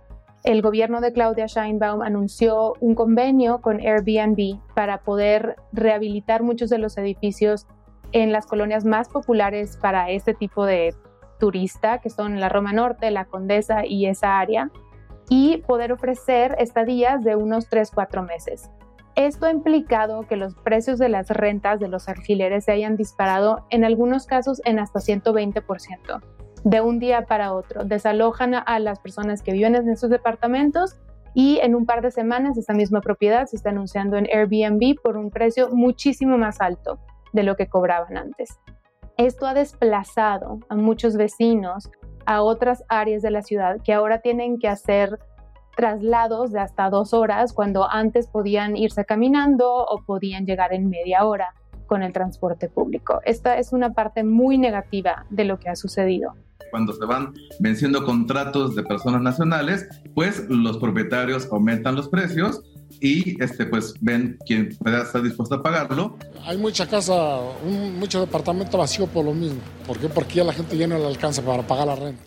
el 0.44 0.60
gobierno 0.60 1.00
de 1.00 1.14
Claudia 1.14 1.46
Scheinbaum 1.46 2.02
anunció 2.02 2.74
un 2.80 2.94
convenio 2.94 3.62
con 3.62 3.80
Airbnb 3.80 4.58
para 4.74 4.98
poder 4.98 5.56
rehabilitar 5.72 6.42
muchos 6.42 6.68
de 6.68 6.78
los 6.78 6.98
edificios 6.98 7.66
en 8.12 8.30
las 8.30 8.46
colonias 8.46 8.84
más 8.84 9.08
populares 9.08 9.78
para 9.80 10.10
este 10.10 10.34
tipo 10.34 10.66
de 10.66 10.94
turista, 11.40 11.98
que 11.98 12.10
son 12.10 12.38
la 12.38 12.48
Roma 12.48 12.72
Norte, 12.72 13.10
la 13.10 13.24
Condesa 13.24 13.84
y 13.84 14.06
esa 14.06 14.38
área, 14.38 14.70
y 15.28 15.58
poder 15.66 15.90
ofrecer 15.90 16.54
estadías 16.58 17.24
de 17.24 17.34
unos 17.34 17.68
3-4 17.68 18.24
meses. 18.24 18.70
Esto 19.16 19.46
ha 19.46 19.50
implicado 19.50 20.26
que 20.28 20.36
los 20.36 20.54
precios 20.54 20.98
de 20.98 21.08
las 21.08 21.28
rentas 21.30 21.80
de 21.80 21.88
los 21.88 22.08
alquileres 22.08 22.64
se 22.64 22.72
hayan 22.72 22.96
disparado 22.96 23.66
en 23.70 23.84
algunos 23.84 24.26
casos 24.26 24.62
en 24.64 24.78
hasta 24.78 25.00
120% 25.00 26.20
de 26.64 26.80
un 26.80 26.98
día 26.98 27.22
para 27.22 27.52
otro. 27.52 27.84
Desalojan 27.84 28.54
a 28.54 28.78
las 28.78 29.00
personas 29.00 29.42
que 29.42 29.52
viven 29.52 29.74
en 29.74 29.88
esos 29.88 30.10
departamentos 30.10 30.98
y 31.34 31.58
en 31.58 31.74
un 31.74 31.86
par 31.86 32.02
de 32.02 32.10
semanas 32.10 32.58
esa 32.58 32.72
misma 32.72 33.00
propiedad 33.00 33.46
se 33.46 33.56
está 33.56 33.70
anunciando 33.70 34.16
en 34.16 34.26
Airbnb 34.26 35.00
por 35.02 35.16
un 35.16 35.30
precio 35.30 35.70
muchísimo 35.70 36.38
más 36.38 36.60
alto 36.60 36.98
de 37.32 37.42
lo 37.42 37.56
que 37.56 37.68
cobraban 37.68 38.16
antes. 38.16 38.58
Esto 39.20 39.46
ha 39.46 39.52
desplazado 39.52 40.60
a 40.70 40.76
muchos 40.76 41.14
vecinos 41.14 41.90
a 42.24 42.40
otras 42.40 42.84
áreas 42.88 43.20
de 43.20 43.30
la 43.30 43.42
ciudad 43.42 43.76
que 43.84 43.92
ahora 43.92 44.22
tienen 44.22 44.58
que 44.58 44.66
hacer 44.66 45.18
traslados 45.76 46.52
de 46.52 46.60
hasta 46.60 46.88
dos 46.88 47.12
horas 47.12 47.52
cuando 47.52 47.86
antes 47.86 48.28
podían 48.28 48.78
irse 48.78 49.04
caminando 49.04 49.70
o 49.70 50.02
podían 50.06 50.46
llegar 50.46 50.72
en 50.72 50.88
media 50.88 51.26
hora 51.26 51.52
con 51.86 52.02
el 52.02 52.14
transporte 52.14 52.70
público. 52.70 53.20
Esta 53.26 53.58
es 53.58 53.74
una 53.74 53.92
parte 53.92 54.24
muy 54.24 54.56
negativa 54.56 55.26
de 55.28 55.44
lo 55.44 55.58
que 55.58 55.68
ha 55.68 55.76
sucedido 55.76 56.32
cuando 56.70 56.92
se 56.92 57.04
van 57.04 57.34
venciendo 57.58 58.04
contratos 58.04 58.76
de 58.76 58.84
personas 58.84 59.20
nacionales, 59.22 59.88
pues 60.14 60.48
los 60.48 60.78
propietarios 60.78 61.48
aumentan 61.50 61.96
los 61.96 62.08
precios 62.08 62.62
y 63.00 63.42
este 63.42 63.66
pues 63.66 63.94
ven 64.00 64.38
quién 64.46 64.70
pueda 64.78 65.02
estar 65.02 65.22
dispuesto 65.22 65.54
a 65.54 65.62
pagarlo. 65.62 66.16
Hay 66.44 66.58
mucha 66.58 66.86
casa, 66.86 67.40
un, 67.64 67.98
mucho 67.98 68.20
departamento 68.20 68.78
vacío 68.78 69.06
por 69.06 69.24
lo 69.24 69.32
mismo. 69.32 69.60
¿Por 69.86 69.98
qué? 69.98 70.08
Porque 70.08 70.34
ya 70.34 70.44
la 70.44 70.52
gente 70.52 70.76
ya 70.76 70.86
no 70.86 70.98
le 70.98 71.06
alcanza 71.06 71.42
para 71.42 71.62
pagar 71.66 71.86
la 71.86 71.96
renta. 71.96 72.22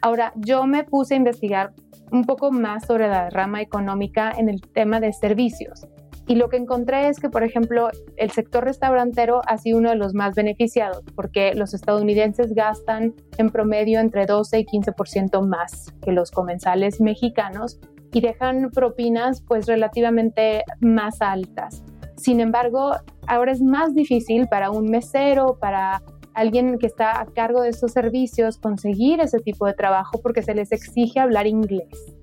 Ahora, 0.00 0.32
yo 0.36 0.66
me 0.66 0.84
puse 0.84 1.14
a 1.14 1.16
investigar 1.16 1.72
un 2.10 2.24
poco 2.24 2.50
más 2.50 2.86
sobre 2.86 3.08
la 3.08 3.30
rama 3.30 3.62
económica 3.62 4.32
en 4.36 4.48
el 4.48 4.60
tema 4.60 5.00
de 5.00 5.12
servicios. 5.12 5.86
Y 6.28 6.36
lo 6.36 6.48
que 6.48 6.56
encontré 6.56 7.08
es 7.08 7.18
que, 7.18 7.28
por 7.28 7.42
ejemplo, 7.42 7.90
el 8.16 8.30
sector 8.30 8.64
restaurantero 8.64 9.42
ha 9.46 9.58
sido 9.58 9.78
uno 9.78 9.90
de 9.90 9.96
los 9.96 10.14
más 10.14 10.34
beneficiados 10.34 11.02
porque 11.16 11.54
los 11.54 11.74
estadounidenses 11.74 12.54
gastan 12.54 13.14
en 13.38 13.50
promedio 13.50 13.98
entre 13.98 14.26
12 14.26 14.60
y 14.60 14.64
15% 14.64 15.46
más 15.46 15.92
que 16.00 16.12
los 16.12 16.30
comensales 16.30 17.00
mexicanos 17.00 17.80
y 18.12 18.20
dejan 18.20 18.70
propinas 18.70 19.42
pues 19.42 19.66
relativamente 19.66 20.62
más 20.80 21.20
altas. 21.20 21.82
Sin 22.16 22.40
embargo, 22.40 22.92
ahora 23.26 23.52
es 23.52 23.60
más 23.60 23.94
difícil 23.94 24.46
para 24.48 24.70
un 24.70 24.84
mesero, 24.84 25.58
para 25.58 26.02
alguien 26.34 26.78
que 26.78 26.86
está 26.86 27.20
a 27.20 27.26
cargo 27.26 27.62
de 27.62 27.70
estos 27.70 27.92
servicios 27.92 28.58
conseguir 28.58 29.20
ese 29.20 29.38
tipo 29.38 29.66
de 29.66 29.74
trabajo 29.74 30.20
porque 30.22 30.42
se 30.42 30.54
les 30.54 30.72
exige 30.72 31.20
hablar 31.20 31.46
inglés. 31.46 32.14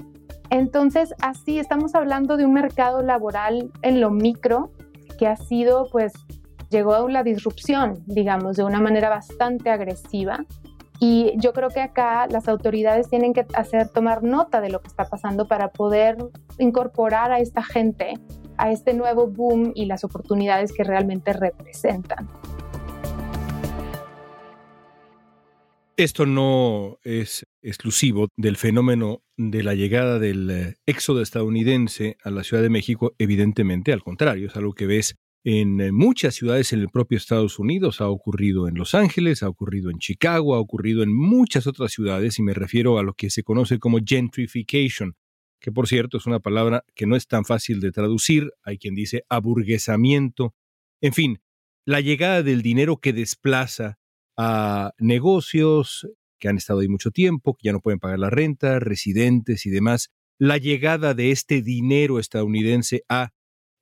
Entonces, 0.49 1.13
así 1.21 1.59
estamos 1.59 1.93
hablando 1.93 2.37
de 2.37 2.45
un 2.45 2.53
mercado 2.53 3.01
laboral 3.01 3.71
en 3.81 4.01
lo 4.01 4.09
micro 4.09 4.71
que 5.19 5.27
ha 5.27 5.35
sido, 5.35 5.87
pues, 5.91 6.13
llegó 6.69 6.93
a 6.93 7.03
una 7.03 7.23
disrupción, 7.23 8.03
digamos, 8.07 8.57
de 8.57 8.63
una 8.63 8.79
manera 8.79 9.09
bastante 9.09 9.69
agresiva. 9.69 10.45
Y 10.99 11.33
yo 11.37 11.53
creo 11.53 11.69
que 11.69 11.79
acá 11.79 12.27
las 12.27 12.47
autoridades 12.49 13.09
tienen 13.09 13.33
que 13.33 13.45
hacer 13.53 13.87
tomar 13.87 14.21
nota 14.23 14.59
de 14.59 14.69
lo 14.69 14.81
que 14.81 14.87
está 14.87 15.05
pasando 15.05 15.47
para 15.47 15.69
poder 15.69 16.17
incorporar 16.57 17.31
a 17.31 17.39
esta 17.39 17.63
gente 17.63 18.15
a 18.57 18.71
este 18.71 18.93
nuevo 18.93 19.27
boom 19.27 19.71
y 19.73 19.85
las 19.85 20.03
oportunidades 20.03 20.73
que 20.73 20.83
realmente 20.83 21.31
representan. 21.33 22.27
Esto 25.95 26.25
no 26.25 26.97
es 27.03 27.45
exclusivo 27.61 28.27
del 28.37 28.55
fenómeno 28.55 29.21
de 29.37 29.63
la 29.63 29.75
llegada 29.75 30.19
del 30.19 30.49
eh, 30.49 30.75
éxodo 30.85 31.21
estadounidense 31.21 32.17
a 32.23 32.31
la 32.31 32.43
Ciudad 32.43 32.63
de 32.63 32.69
México, 32.69 33.13
evidentemente 33.17 33.91
al 33.91 34.03
contrario, 34.03 34.47
es 34.47 34.55
algo 34.55 34.73
que 34.73 34.85
ves 34.85 35.15
en 35.43 35.79
eh, 35.79 35.91
muchas 35.91 36.35
ciudades 36.35 36.73
en 36.73 36.79
el 36.79 36.89
propio 36.89 37.17
Estados 37.17 37.59
Unidos, 37.59 38.01
ha 38.01 38.09
ocurrido 38.09 38.67
en 38.67 38.75
Los 38.75 38.93
Ángeles, 38.93 39.43
ha 39.43 39.49
ocurrido 39.49 39.89
en 39.89 39.99
Chicago, 39.99 40.55
ha 40.55 40.59
ocurrido 40.59 41.03
en 41.03 41.13
muchas 41.13 41.67
otras 41.67 41.91
ciudades 41.91 42.39
y 42.39 42.43
me 42.43 42.53
refiero 42.53 42.97
a 42.97 43.03
lo 43.03 43.13
que 43.13 43.29
se 43.29 43.43
conoce 43.43 43.79
como 43.79 43.99
gentrification, 44.05 45.15
que 45.61 45.71
por 45.71 45.87
cierto 45.87 46.17
es 46.17 46.25
una 46.25 46.39
palabra 46.39 46.83
que 46.95 47.05
no 47.05 47.15
es 47.15 47.27
tan 47.27 47.45
fácil 47.45 47.79
de 47.79 47.91
traducir, 47.91 48.51
hay 48.63 48.77
quien 48.77 48.95
dice 48.95 49.23
aburguesamiento, 49.29 50.53
en 51.01 51.13
fin, 51.13 51.41
la 51.85 52.01
llegada 52.01 52.43
del 52.43 52.61
dinero 52.61 52.97
que 52.97 53.13
desplaza 53.13 53.97
a 54.37 54.93
negocios 54.99 56.07
que 56.39 56.47
han 56.47 56.57
estado 56.57 56.79
ahí 56.79 56.87
mucho 56.87 57.11
tiempo, 57.11 57.55
que 57.55 57.67
ya 57.67 57.73
no 57.73 57.81
pueden 57.81 57.99
pagar 57.99 58.19
la 58.19 58.29
renta, 58.29 58.79
residentes 58.79 59.65
y 59.65 59.69
demás. 59.69 60.09
La 60.37 60.57
llegada 60.57 61.13
de 61.13 61.31
este 61.31 61.61
dinero 61.61 62.19
estadounidense 62.19 63.03
ha 63.09 63.31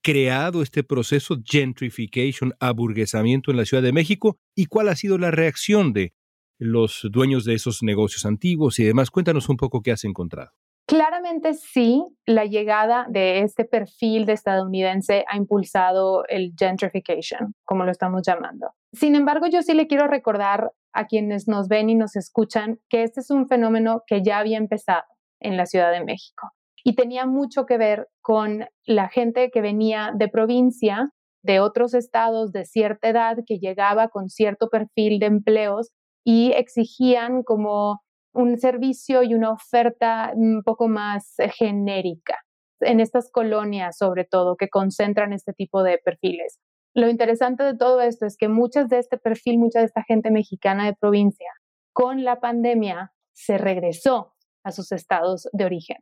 creado 0.08 0.62
este 0.62 0.86
proceso 0.86 1.36
gentrification, 1.44 2.54
aburguesamiento 2.62 3.52
en 3.52 3.58
la 3.58 3.66
Ciudad 3.66 3.84
de 3.84 3.92
México 3.92 4.38
y 4.56 4.68
cuál 4.68 4.88
ha 4.88 4.96
sido 4.96 5.18
la 5.18 5.32
reacción 5.32 5.92
de 5.92 6.14
los 6.58 7.06
dueños 7.12 7.44
de 7.44 7.56
esos 7.56 7.84
negocios 7.84 8.26
antiguos 8.26 8.80
y 8.80 8.86
demás. 8.86 9.12
Cuéntanos 9.12 9.50
un 9.50 9.58
poco 9.58 9.82
qué 9.82 9.92
has 9.92 10.06
encontrado. 10.06 10.52
Claramente 10.88 11.56
sí, 11.56 12.06
la 12.26 12.46
llegada 12.46 13.06
de 13.10 13.42
este 13.42 13.66
perfil 13.66 14.26
de 14.26 14.32
estadounidense 14.32 15.26
ha 15.28 15.36
impulsado 15.36 16.24
el 16.30 16.54
gentrification, 16.58 17.54
como 17.66 17.84
lo 17.84 17.92
estamos 17.92 18.22
llamando. 18.26 18.68
Sin 18.94 19.14
embargo, 19.14 19.48
yo 19.48 19.62
sí 19.62 19.74
le 19.74 19.88
quiero 19.88 20.08
recordar 20.08 20.72
a 20.94 21.06
quienes 21.08 21.50
nos 21.50 21.68
ven 21.68 21.90
y 21.90 21.96
nos 21.96 22.16
escuchan 22.16 22.80
que 22.88 23.04
este 23.04 23.20
es 23.20 23.30
un 23.30 23.50
fenómeno 23.50 24.04
que 24.08 24.24
ya 24.24 24.40
había 24.40 24.58
empezado 24.58 25.04
en 25.42 25.58
la 25.58 25.66
Ciudad 25.66 25.92
de 25.92 26.06
México 26.06 26.54
y 26.88 26.96
tenía 26.96 27.26
mucho 27.26 27.66
que 27.66 27.78
ver 27.78 28.08
con 28.22 28.66
la 28.86 29.10
gente 29.10 29.52
que 29.52 29.60
venía 29.60 30.14
de 30.16 30.30
provincia, 30.30 31.10
de 31.44 31.60
otros 31.60 31.94
estados 31.94 32.54
de 32.54 32.64
cierta 32.64 33.10
edad, 33.10 33.40
que 33.46 33.60
llegaba 33.60 34.08
con 34.08 34.30
cierto 34.30 34.70
perfil 34.70 35.20
de 35.20 35.26
empleos 35.26 35.92
y 36.24 36.54
exigían 36.54 37.44
como 37.44 38.00
un 38.34 38.58
servicio 38.58 39.22
y 39.22 39.34
una 39.34 39.52
oferta 39.52 40.32
un 40.34 40.64
poco 40.64 40.88
más 40.88 41.38
eh, 41.40 41.50
genérica 41.50 42.38
en 42.80 43.02
estas 43.02 43.30
colonias, 43.32 43.98
sobre 43.98 44.24
todo, 44.24 44.56
que 44.56 44.70
concentran 44.70 45.34
este 45.34 45.52
tipo 45.52 45.84
de 45.84 45.98
perfiles. 45.98 46.58
Lo 46.94 47.10
interesante 47.10 47.64
de 47.64 47.76
todo 47.76 48.00
esto 48.00 48.26
es 48.26 48.38
que 48.38 48.48
muchas 48.48 48.88
de 48.88 49.00
este 49.00 49.18
perfil, 49.18 49.60
mucha 49.60 49.80
de 49.80 49.88
esta 49.88 50.04
gente 50.04 50.32
mexicana 50.32 50.86
de 50.86 50.94
provincia, 50.94 51.52
con 51.92 52.24
la 52.24 52.40
pandemia 52.40 53.12
se 53.34 53.58
regresó 53.58 54.36
a 54.64 54.72
sus 54.72 54.94
estados 54.94 55.50
de 55.52 55.66
origen, 55.66 55.98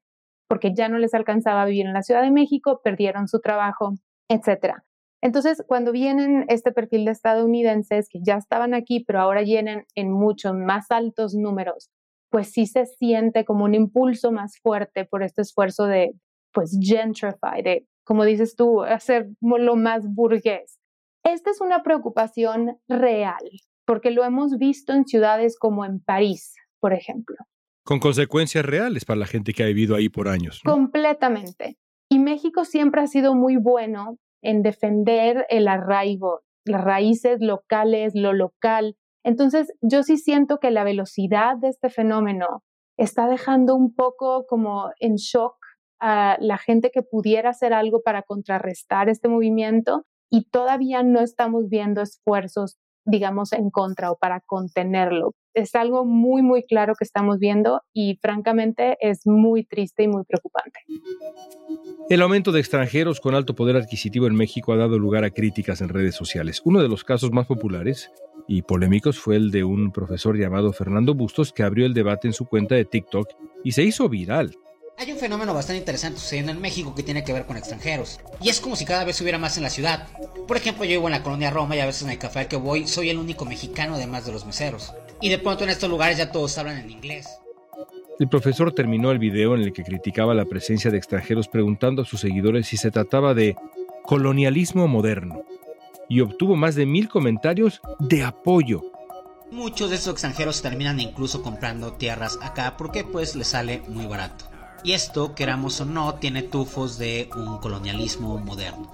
porque 0.56 0.74
ya 0.74 0.88
no 0.88 1.00
les 1.00 1.14
alcanzaba 1.14 1.64
a 1.64 1.66
vivir 1.66 1.86
en 1.86 1.92
la 1.92 2.02
Ciudad 2.02 2.22
de 2.22 2.32
México, 2.32 2.80
perdieron 2.82 3.28
su 3.28 3.42
trabajo, 3.42 3.96
etc. 4.30 4.76
Entonces, 5.22 5.62
cuando 5.68 5.92
vienen 5.92 6.46
este 6.48 6.72
perfil 6.72 7.04
de 7.04 7.12
estadounidenses 7.12 8.08
que 8.08 8.20
ya 8.26 8.36
estaban 8.36 8.74
aquí, 8.74 9.04
pero 9.04 9.20
ahora 9.20 9.42
vienen 9.42 9.84
en 9.96 10.14
muchos 10.14 10.54
más 10.54 10.92
altos 10.92 11.34
números 11.36 11.90
pues 12.30 12.52
sí 12.52 12.66
se 12.66 12.86
siente 12.86 13.46
como 13.46 13.66
un 13.66 13.76
impulso 13.76 14.32
más 14.32 14.60
fuerte 14.62 15.06
por 15.06 15.24
este 15.24 15.42
esfuerzo 15.42 15.86
de, 15.86 16.12
pues, 16.54 16.78
gentrify, 16.82 17.62
de, 17.64 17.88
como 18.04 18.26
dices 18.26 18.56
tú, 18.56 18.84
hacer 18.84 19.30
lo 19.40 19.76
más 19.76 20.04
burgués. 20.06 20.80
Esta 21.24 21.52
es 21.52 21.62
una 21.62 21.82
preocupación 21.82 22.78
real, 22.88 23.50
porque 23.86 24.12
lo 24.12 24.24
hemos 24.24 24.58
visto 24.58 24.94
en 24.94 25.06
ciudades 25.06 25.58
como 25.58 25.86
en 25.86 26.02
París, 26.02 26.56
por 26.80 26.94
ejemplo. 26.94 27.38
Con 27.86 28.00
consecuencias 28.00 28.66
reales 28.66 29.06
para 29.06 29.20
la 29.20 29.28
gente 29.28 29.54
que 29.54 29.64
ha 29.64 29.68
vivido 29.68 29.96
ahí 29.96 30.10
por 30.10 30.28
años. 30.28 30.62
Completamente. 30.66 31.78
Y 32.10 32.20
México 32.20 32.66
siempre 32.66 33.02
ha 33.02 33.08
sido 33.08 33.36
muy 33.36 33.56
bueno 33.56 34.18
en 34.42 34.62
defender 34.62 35.46
el 35.50 35.68
arraigo, 35.68 36.42
las 36.66 36.84
raíces 36.84 37.38
locales, 37.40 38.14
lo 38.16 38.34
local, 38.34 38.96
entonces, 39.26 39.74
yo 39.82 40.04
sí 40.04 40.18
siento 40.18 40.60
que 40.60 40.70
la 40.70 40.84
velocidad 40.84 41.58
de 41.58 41.70
este 41.70 41.90
fenómeno 41.90 42.64
está 42.96 43.28
dejando 43.28 43.76
un 43.76 43.96
poco 43.96 44.46
como 44.46 44.92
en 45.00 45.16
shock 45.16 45.56
a 46.00 46.38
la 46.40 46.60
gente 46.60 46.92
que 46.92 47.02
pudiera 47.02 47.50
hacer 47.50 47.74
algo 47.74 48.04
para 48.04 48.22
contrarrestar 48.22 49.10
este 49.10 49.28
movimiento 49.28 50.06
y 50.30 50.48
todavía 50.52 51.02
no 51.02 51.22
estamos 51.22 51.70
viendo 51.70 52.04
esfuerzos, 52.04 52.78
digamos, 53.04 53.52
en 53.52 53.72
contra 53.72 54.12
o 54.12 54.16
para 54.16 54.42
contenerlo. 54.42 55.32
Es 55.56 55.74
algo 55.74 56.04
muy, 56.04 56.42
muy 56.42 56.64
claro 56.64 56.96
que 56.96 57.06
estamos 57.06 57.40
viendo 57.40 57.82
y 57.94 58.20
francamente 58.22 58.98
es 59.00 59.26
muy 59.26 59.64
triste 59.64 60.04
y 60.04 60.10
muy 60.10 60.26
preocupante. 60.26 60.82
El 62.10 62.22
aumento 62.22 62.52
de 62.52 62.60
extranjeros 62.60 63.22
con 63.22 63.36
alto 63.36 63.56
poder 63.56 63.78
adquisitivo 63.78 64.28
en 64.28 64.36
México 64.36 64.74
ha 64.74 64.78
dado 64.78 65.00
lugar 65.00 65.24
a 65.24 65.32
críticas 65.32 65.80
en 65.80 65.88
redes 65.88 66.14
sociales. 66.14 66.62
Uno 66.66 66.82
de 66.82 66.90
los 66.90 67.06
casos 67.06 67.32
más 67.32 67.48
populares 67.48 68.12
y 68.50 68.64
polémicos 68.64 69.18
fue 69.18 69.38
el 69.38 69.50
de 69.50 69.64
un 69.64 69.94
profesor 69.94 70.38
llamado 70.38 70.74
Fernando 70.74 71.16
Bustos 71.16 71.54
que 71.54 71.64
abrió 71.64 71.86
el 71.86 71.94
debate 71.94 72.28
en 72.28 72.34
su 72.34 72.46
cuenta 72.46 72.76
de 72.76 72.84
TikTok 72.84 73.30
y 73.64 73.72
se 73.72 73.84
hizo 73.84 74.10
viral. 74.10 74.58
Hay 74.98 75.12
un 75.12 75.18
fenómeno 75.18 75.54
bastante 75.54 75.80
interesante 75.80 76.20
sucediendo 76.20 76.52
en 76.52 76.62
México 76.62 76.94
que 76.96 77.04
tiene 77.04 77.24
que 77.24 77.34
ver 77.34 77.46
con 77.46 77.56
extranjeros. 77.56 78.20
Y 78.42 78.50
es 78.50 78.60
como 78.60 78.76
si 78.76 78.84
cada 78.84 79.06
vez 79.06 79.20
hubiera 79.22 79.38
más 79.38 79.56
en 79.56 79.64
la 79.64 79.70
ciudad. 79.70 80.08
Por 80.48 80.58
ejemplo, 80.58 80.84
yo 80.84 80.92
vivo 80.92 81.08
en 81.08 81.14
la 81.14 81.24
colonia 81.24 81.50
Roma 81.50 81.76
y 81.78 81.80
a 81.80 81.86
veces 81.86 82.04
en 82.04 82.10
el 82.10 82.18
café 82.18 82.40
al 82.40 82.48
que 82.50 82.58
voy 82.58 82.88
soy 82.88 83.10
el 83.10 83.18
único 83.18 83.46
mexicano 83.46 83.96
además 83.96 84.26
de 84.26 84.34
los 84.34 84.46
meseros. 84.46 84.94
Y 85.26 85.30
de 85.30 85.40
pronto 85.40 85.64
en 85.64 85.72
estos 85.72 85.90
lugares 85.90 86.20
ya 86.20 86.32
todos 86.32 86.56
hablan 86.60 86.78
en 86.78 86.92
inglés. 86.92 87.40
El 88.20 88.30
profesor 88.30 88.72
terminó 88.74 89.10
el 89.10 89.18
video 89.18 89.56
en 89.56 89.64
el 89.64 89.74
que 89.74 89.82
criticaba 89.82 90.36
la 90.36 90.46
presencia 90.46 90.92
de 90.92 90.98
extranjeros 90.98 91.48
preguntando 91.48 92.04
a 92.04 92.06
sus 92.06 92.20
seguidores 92.20 92.68
si 92.68 92.78
se 92.78 92.92
trataba 92.92 93.34
de 93.34 93.56
colonialismo 94.04 94.88
moderno 94.88 95.42
y 96.08 96.22
obtuvo 96.22 96.56
más 96.56 96.76
de 96.76 96.86
mil 96.86 97.10
comentarios 97.10 97.82
de 97.98 98.22
apoyo. 98.22 98.84
Muchos 99.50 99.90
de 99.90 99.96
esos 99.96 100.14
extranjeros 100.14 100.62
terminan 100.62 101.00
incluso 101.00 101.42
comprando 101.42 101.94
tierras 101.94 102.38
acá 102.44 102.78
porque 102.78 103.04
pues 103.04 103.36
les 103.36 103.48
sale 103.48 103.82
muy 103.88 104.06
barato. 104.06 104.46
Y 104.84 104.92
esto, 104.92 105.34
queramos 105.34 105.82
o 105.82 105.86
no, 105.86 106.14
tiene 106.14 106.44
tufos 106.44 107.00
de 107.00 107.32
un 107.36 107.58
colonialismo 107.58 108.38
moderno. 108.38 108.92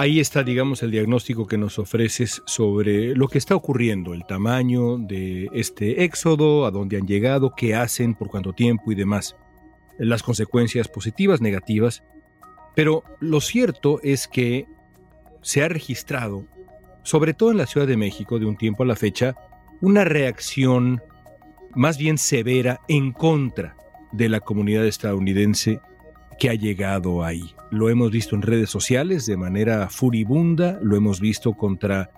Ahí 0.00 0.18
está, 0.18 0.42
digamos, 0.42 0.82
el 0.82 0.92
diagnóstico 0.92 1.46
que 1.46 1.58
nos 1.58 1.78
ofreces 1.78 2.42
sobre 2.46 3.14
lo 3.14 3.28
que 3.28 3.36
está 3.36 3.54
ocurriendo, 3.54 4.14
el 4.14 4.24
tamaño 4.24 4.96
de 4.96 5.50
este 5.52 6.04
éxodo, 6.04 6.64
a 6.64 6.70
dónde 6.70 6.96
han 6.96 7.06
llegado, 7.06 7.52
qué 7.54 7.74
hacen, 7.74 8.14
por 8.14 8.28
cuánto 8.28 8.54
tiempo 8.54 8.90
y 8.90 8.94
demás. 8.94 9.36
Las 9.98 10.22
consecuencias 10.22 10.88
positivas, 10.88 11.42
negativas. 11.42 12.02
Pero 12.74 13.04
lo 13.20 13.42
cierto 13.42 14.00
es 14.02 14.26
que 14.26 14.66
se 15.42 15.62
ha 15.62 15.68
registrado, 15.68 16.46
sobre 17.02 17.34
todo 17.34 17.50
en 17.50 17.58
la 17.58 17.66
Ciudad 17.66 17.86
de 17.86 17.98
México 17.98 18.38
de 18.38 18.46
un 18.46 18.56
tiempo 18.56 18.84
a 18.84 18.86
la 18.86 18.96
fecha, 18.96 19.34
una 19.82 20.04
reacción 20.04 21.02
más 21.74 21.98
bien 21.98 22.16
severa 22.16 22.80
en 22.88 23.12
contra 23.12 23.76
de 24.12 24.30
la 24.30 24.40
comunidad 24.40 24.86
estadounidense 24.86 25.78
que 26.38 26.48
ha 26.48 26.54
llegado 26.54 27.22
ahí. 27.22 27.54
Lo 27.70 27.88
hemos 27.88 28.10
visto 28.10 28.34
en 28.34 28.42
redes 28.42 28.68
sociales 28.68 29.26
de 29.26 29.36
manera 29.36 29.88
furibunda, 29.88 30.78
lo 30.82 30.96
hemos 30.96 31.20
visto 31.20 31.52
contra 31.54 32.10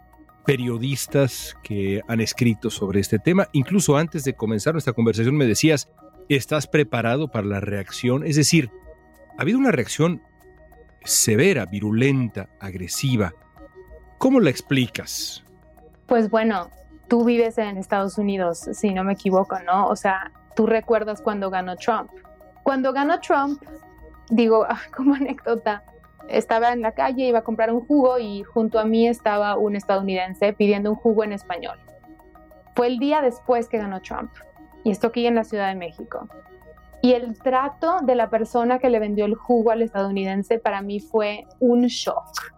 periodistas 0.46 1.56
que 1.62 2.00
han 2.08 2.20
escrito 2.20 2.70
sobre 2.70 3.00
este 3.00 3.18
tema. 3.18 3.48
Incluso 3.52 3.96
antes 3.96 4.24
de 4.24 4.34
comenzar 4.34 4.74
nuestra 4.74 4.92
conversación 4.92 5.36
me 5.36 5.46
decías, 5.46 5.88
¿estás 6.28 6.66
preparado 6.66 7.28
para 7.28 7.46
la 7.46 7.60
reacción? 7.60 8.26
Es 8.26 8.36
decir, 8.36 8.70
ha 9.38 9.42
habido 9.42 9.58
una 9.58 9.72
reacción 9.72 10.22
severa, 11.04 11.66
virulenta, 11.66 12.48
agresiva. 12.60 13.34
¿Cómo 14.18 14.40
la 14.40 14.50
explicas? 14.50 15.44
Pues 16.06 16.30
bueno, 16.30 16.70
tú 17.08 17.24
vives 17.24 17.58
en 17.58 17.76
Estados 17.76 18.18
Unidos, 18.18 18.68
si 18.72 18.94
no 18.94 19.04
me 19.04 19.14
equivoco, 19.14 19.58
¿no? 19.66 19.86
O 19.88 19.96
sea, 19.96 20.32
tú 20.56 20.66
recuerdas 20.66 21.20
cuando 21.20 21.50
ganó 21.50 21.76
Trump. 21.76 22.10
Cuando 22.62 22.92
ganó 22.92 23.20
Trump, 23.20 23.62
digo, 24.30 24.66
como 24.96 25.14
anécdota, 25.14 25.84
estaba 26.28 26.72
en 26.72 26.82
la 26.82 26.92
calle, 26.92 27.26
iba 27.26 27.40
a 27.40 27.44
comprar 27.44 27.72
un 27.72 27.84
jugo 27.84 28.18
y 28.18 28.42
junto 28.42 28.78
a 28.78 28.84
mí 28.84 29.06
estaba 29.08 29.56
un 29.56 29.76
estadounidense 29.76 30.52
pidiendo 30.52 30.90
un 30.90 30.96
jugo 30.96 31.24
en 31.24 31.32
español. 31.32 31.78
Fue 32.74 32.86
el 32.86 32.98
día 32.98 33.20
después 33.20 33.68
que 33.68 33.78
ganó 33.78 34.00
Trump 34.00 34.30
y 34.84 34.90
esto 34.90 35.08
aquí 35.08 35.26
en 35.26 35.34
la 35.34 35.44
Ciudad 35.44 35.68
de 35.68 35.74
México. 35.74 36.28
Y 37.02 37.14
el 37.14 37.36
trato 37.36 37.98
de 38.02 38.14
la 38.14 38.30
persona 38.30 38.78
que 38.78 38.88
le 38.88 39.00
vendió 39.00 39.24
el 39.24 39.34
jugo 39.34 39.72
al 39.72 39.82
estadounidense 39.82 40.58
para 40.58 40.82
mí 40.82 41.00
fue 41.00 41.44
un 41.58 41.82
shock. 41.86 42.54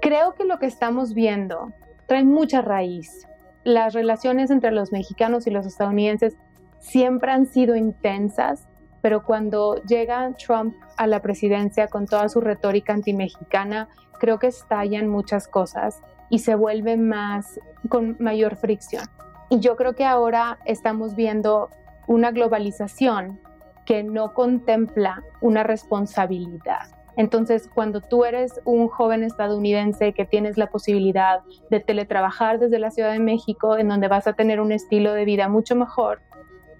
Creo 0.00 0.34
que 0.34 0.44
lo 0.44 0.58
que 0.58 0.66
estamos 0.66 1.14
viendo 1.14 1.72
trae 2.06 2.24
mucha 2.24 2.60
raíz. 2.60 3.26
Las 3.62 3.94
relaciones 3.94 4.50
entre 4.50 4.72
los 4.72 4.92
mexicanos 4.92 5.46
y 5.46 5.50
los 5.50 5.64
estadounidenses 5.64 6.36
siempre 6.80 7.30
han 7.30 7.46
sido 7.46 7.76
intensas, 7.76 8.68
pero 9.04 9.22
cuando 9.22 9.82
llega 9.84 10.32
Trump 10.32 10.76
a 10.96 11.06
la 11.06 11.20
presidencia 11.20 11.88
con 11.88 12.06
toda 12.06 12.26
su 12.30 12.40
retórica 12.40 12.94
antimexicana, 12.94 13.90
creo 14.18 14.38
que 14.38 14.46
estallan 14.46 15.08
muchas 15.08 15.46
cosas 15.46 16.00
y 16.30 16.38
se 16.38 16.54
vuelve 16.54 16.96
más 16.96 17.60
con 17.90 18.16
mayor 18.18 18.56
fricción. 18.56 19.04
Y 19.50 19.60
yo 19.60 19.76
creo 19.76 19.94
que 19.94 20.06
ahora 20.06 20.58
estamos 20.64 21.16
viendo 21.16 21.68
una 22.06 22.30
globalización 22.30 23.38
que 23.84 24.02
no 24.02 24.32
contempla 24.32 25.22
una 25.42 25.64
responsabilidad. 25.64 26.88
Entonces, 27.18 27.68
cuando 27.74 28.00
tú 28.00 28.24
eres 28.24 28.58
un 28.64 28.88
joven 28.88 29.22
estadounidense 29.22 30.14
que 30.14 30.24
tienes 30.24 30.56
la 30.56 30.68
posibilidad 30.68 31.40
de 31.68 31.80
teletrabajar 31.80 32.58
desde 32.58 32.78
la 32.78 32.90
Ciudad 32.90 33.12
de 33.12 33.18
México, 33.18 33.76
en 33.76 33.88
donde 33.88 34.08
vas 34.08 34.26
a 34.26 34.32
tener 34.32 34.62
un 34.62 34.72
estilo 34.72 35.12
de 35.12 35.26
vida 35.26 35.50
mucho 35.50 35.76
mejor, 35.76 36.22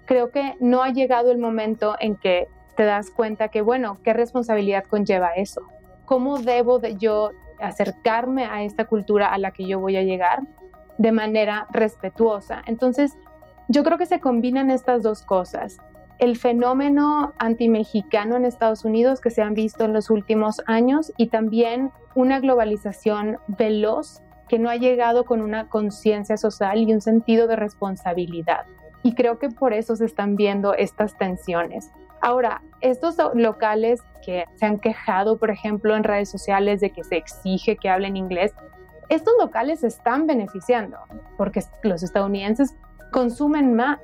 creo 0.05 0.31
que 0.31 0.55
no 0.59 0.83
ha 0.83 0.89
llegado 0.89 1.31
el 1.31 1.37
momento 1.37 1.95
en 1.99 2.15
que 2.15 2.47
te 2.75 2.83
das 2.83 3.09
cuenta 3.09 3.49
que, 3.49 3.61
bueno, 3.61 3.97
¿qué 4.03 4.13
responsabilidad 4.13 4.83
conlleva 4.83 5.29
eso? 5.35 5.61
¿Cómo 6.05 6.39
debo 6.39 6.79
de 6.79 6.95
yo 6.95 7.31
acercarme 7.59 8.45
a 8.45 8.63
esta 8.63 8.85
cultura 8.85 9.33
a 9.33 9.37
la 9.37 9.51
que 9.51 9.65
yo 9.65 9.79
voy 9.79 9.97
a 9.97 10.03
llegar 10.03 10.41
de 10.97 11.11
manera 11.11 11.67
respetuosa? 11.71 12.61
Entonces, 12.65 13.17
yo 13.67 13.83
creo 13.83 13.97
que 13.97 14.05
se 14.05 14.19
combinan 14.19 14.69
estas 14.69 15.01
dos 15.01 15.23
cosas 15.23 15.77
el 16.19 16.37
fenómeno 16.37 17.33
antimexicano 17.39 18.35
en 18.37 18.45
Estados 18.45 18.85
Unidos 18.85 19.19
que 19.19 19.29
se 19.29 19.41
han 19.41 19.53
visto 19.53 19.83
en 19.83 19.93
los 19.93 20.09
últimos 20.09 20.61
años 20.65 21.11
y 21.17 21.27
también 21.27 21.91
una 22.15 22.39
globalización 22.39 23.37
veloz 23.47 24.21
que 24.47 24.59
no 24.59 24.69
ha 24.69 24.77
llegado 24.77 25.25
con 25.25 25.41
una 25.41 25.67
conciencia 25.67 26.37
social 26.37 26.79
y 26.79 26.93
un 26.93 27.01
sentido 27.01 27.47
de 27.47 27.55
responsabilidad. 27.55 28.65
Y 29.05 29.13
creo 29.13 29.37
que 29.37 29.49
por 29.49 29.71
eso 29.71 29.95
se 29.95 30.05
están 30.05 30.35
viendo 30.35 30.73
estas 30.73 31.15
tensiones. 31.15 31.91
Ahora, 32.21 32.63
estos 32.81 33.15
locales 33.35 34.01
que 34.25 34.45
se 34.55 34.65
han 34.65 34.79
quejado, 34.79 35.37
por 35.37 35.51
ejemplo, 35.51 35.95
en 35.95 36.03
redes 36.03 36.29
sociales 36.29 36.81
de 36.81 36.89
que 36.89 37.03
se 37.03 37.15
exige 37.15 37.77
que 37.77 37.87
hablen 37.87 38.17
inglés, 38.17 38.51
estos 39.09 39.35
locales 39.39 39.81
se 39.81 39.87
están 39.87 40.25
beneficiando 40.25 40.97
porque 41.37 41.61
los 41.83 42.01
estadounidenses 42.01 42.75
consumen 43.11 43.75
más 43.75 43.99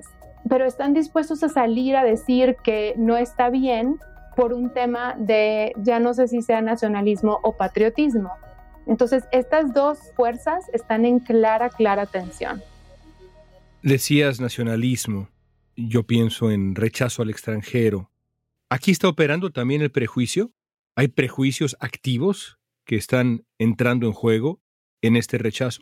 pero 0.48 0.66
están 0.66 0.94
dispuestos 0.94 1.44
a 1.44 1.50
salir 1.50 1.96
a 1.96 2.04
decir 2.04 2.58
que 2.64 2.94
no 2.98 3.18
está 3.18 3.50
bien 3.50 4.00
por 4.36 4.54
un 4.54 4.72
tema 4.72 5.16
de, 5.18 5.74
ya 5.78 6.00
no 6.00 6.14
sé 6.14 6.28
si 6.28 6.42
sea 6.42 6.62
nacionalismo 6.62 7.40
o 7.44 7.54
patriotismo. 7.58 8.32
Entonces, 8.88 9.24
estas 9.32 9.74
dos 9.74 10.12
fuerzas 10.16 10.66
están 10.74 11.06
en 11.06 11.20
clara, 11.20 11.70
clara 11.70 12.06
tensión. 12.06 12.62
Decías 13.84 14.40
nacionalismo, 14.40 15.30
yo 15.76 16.04
pienso 16.04 16.52
en 16.52 16.76
rechazo 16.76 17.24
al 17.24 17.32
extranjero. 17.32 18.12
¿Aquí 18.70 18.92
está 18.92 19.08
operando 19.08 19.50
también 19.50 19.82
el 19.82 19.92
prejuicio? 19.92 20.52
¿Hay 20.96 21.08
prejuicios 21.08 21.76
activos 21.80 22.60
que 22.86 22.96
están 22.96 23.44
entrando 23.58 24.06
en 24.06 24.14
juego 24.14 24.60
en 25.02 25.16
este 25.16 25.40
rechazo? 25.40 25.82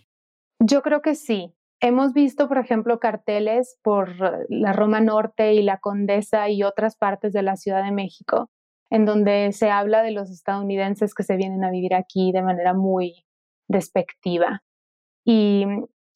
Yo 0.60 0.82
creo 0.82 1.02
que 1.02 1.14
sí. 1.14 1.54
Hemos 1.82 2.14
visto, 2.14 2.48
por 2.48 2.58
ejemplo, 2.58 3.00
carteles 3.00 3.78
por 3.82 4.16
la 4.50 4.72
Roma 4.72 5.02
Norte 5.02 5.54
y 5.54 5.62
la 5.62 5.80
Condesa 5.80 6.50
y 6.50 6.64
otras 6.64 6.96
partes 6.96 7.34
de 7.34 7.44
la 7.44 7.58
Ciudad 7.58 7.84
de 7.84 7.92
México, 7.92 8.50
en 8.90 9.04
donde 9.06 9.52
se 9.52 9.72
habla 9.72 10.04
de 10.04 10.12
los 10.12 10.30
estadounidenses 10.32 11.14
que 11.14 11.24
se 11.24 11.36
vienen 11.36 11.66
a 11.66 11.72
vivir 11.72 11.94
aquí 11.94 12.32
de 12.32 12.44
manera 12.44 12.74
muy 12.74 13.26
despectiva. 13.68 14.64
Y 15.26 15.66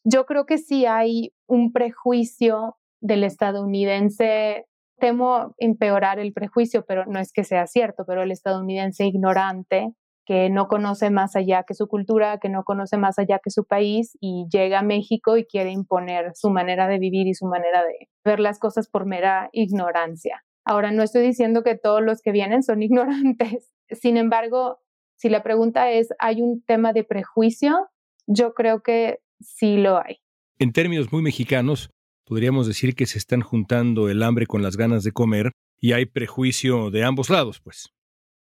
yo 0.03 0.25
creo 0.25 0.45
que 0.45 0.57
sí 0.57 0.85
hay 0.85 1.33
un 1.47 1.71
prejuicio 1.71 2.77
del 3.01 3.23
estadounidense, 3.23 4.65
temo 4.99 5.53
empeorar 5.57 6.19
el 6.19 6.33
prejuicio, 6.33 6.85
pero 6.87 7.05
no 7.05 7.19
es 7.19 7.31
que 7.33 7.43
sea 7.43 7.67
cierto, 7.67 8.03
pero 8.07 8.23
el 8.23 8.31
estadounidense 8.31 9.05
ignorante 9.05 9.93
que 10.25 10.49
no 10.49 10.67
conoce 10.67 11.09
más 11.09 11.35
allá 11.35 11.63
que 11.67 11.73
su 11.73 11.87
cultura, 11.87 12.37
que 12.39 12.49
no 12.49 12.63
conoce 12.63 12.97
más 12.97 13.19
allá 13.19 13.39
que 13.43 13.49
su 13.49 13.65
país 13.65 14.17
y 14.21 14.45
llega 14.49 14.79
a 14.79 14.83
México 14.83 15.37
y 15.37 15.45
quiere 15.45 15.71
imponer 15.71 16.31
su 16.35 16.49
manera 16.49 16.87
de 16.87 16.97
vivir 16.97 17.27
y 17.27 17.33
su 17.33 17.45
manera 17.45 17.83
de 17.83 18.07
ver 18.23 18.39
las 18.39 18.59
cosas 18.59 18.89
por 18.89 19.05
mera 19.05 19.49
ignorancia. 19.51 20.43
Ahora, 20.65 20.91
no 20.91 21.03
estoy 21.03 21.23
diciendo 21.23 21.61
que 21.63 21.77
todos 21.77 22.01
los 22.01 22.21
que 22.21 22.31
vienen 22.31 22.63
son 22.63 22.81
ignorantes. 22.83 23.73
Sin 23.89 24.17
embargo, 24.17 24.79
si 25.17 25.29
la 25.29 25.43
pregunta 25.43 25.91
es, 25.91 26.09
¿hay 26.19 26.41
un 26.41 26.63
tema 26.63 26.93
de 26.93 27.03
prejuicio? 27.03 27.89
Yo 28.25 28.53
creo 28.53 28.81
que 28.81 29.19
sí 29.39 29.77
lo 29.77 29.97
hay. 30.03 30.17
En 30.59 30.71
términos 30.71 31.11
muy 31.11 31.21
mexicanos, 31.21 31.89
podríamos 32.25 32.67
decir 32.67 32.95
que 32.95 33.05
se 33.05 33.17
están 33.17 33.41
juntando 33.41 34.09
el 34.09 34.23
hambre 34.23 34.45
con 34.45 34.63
las 34.63 34.77
ganas 34.77 35.03
de 35.03 35.11
comer 35.11 35.51
y 35.79 35.93
hay 35.93 36.05
prejuicio 36.05 36.91
de 36.91 37.03
ambos 37.03 37.29
lados, 37.29 37.59
pues. 37.59 37.89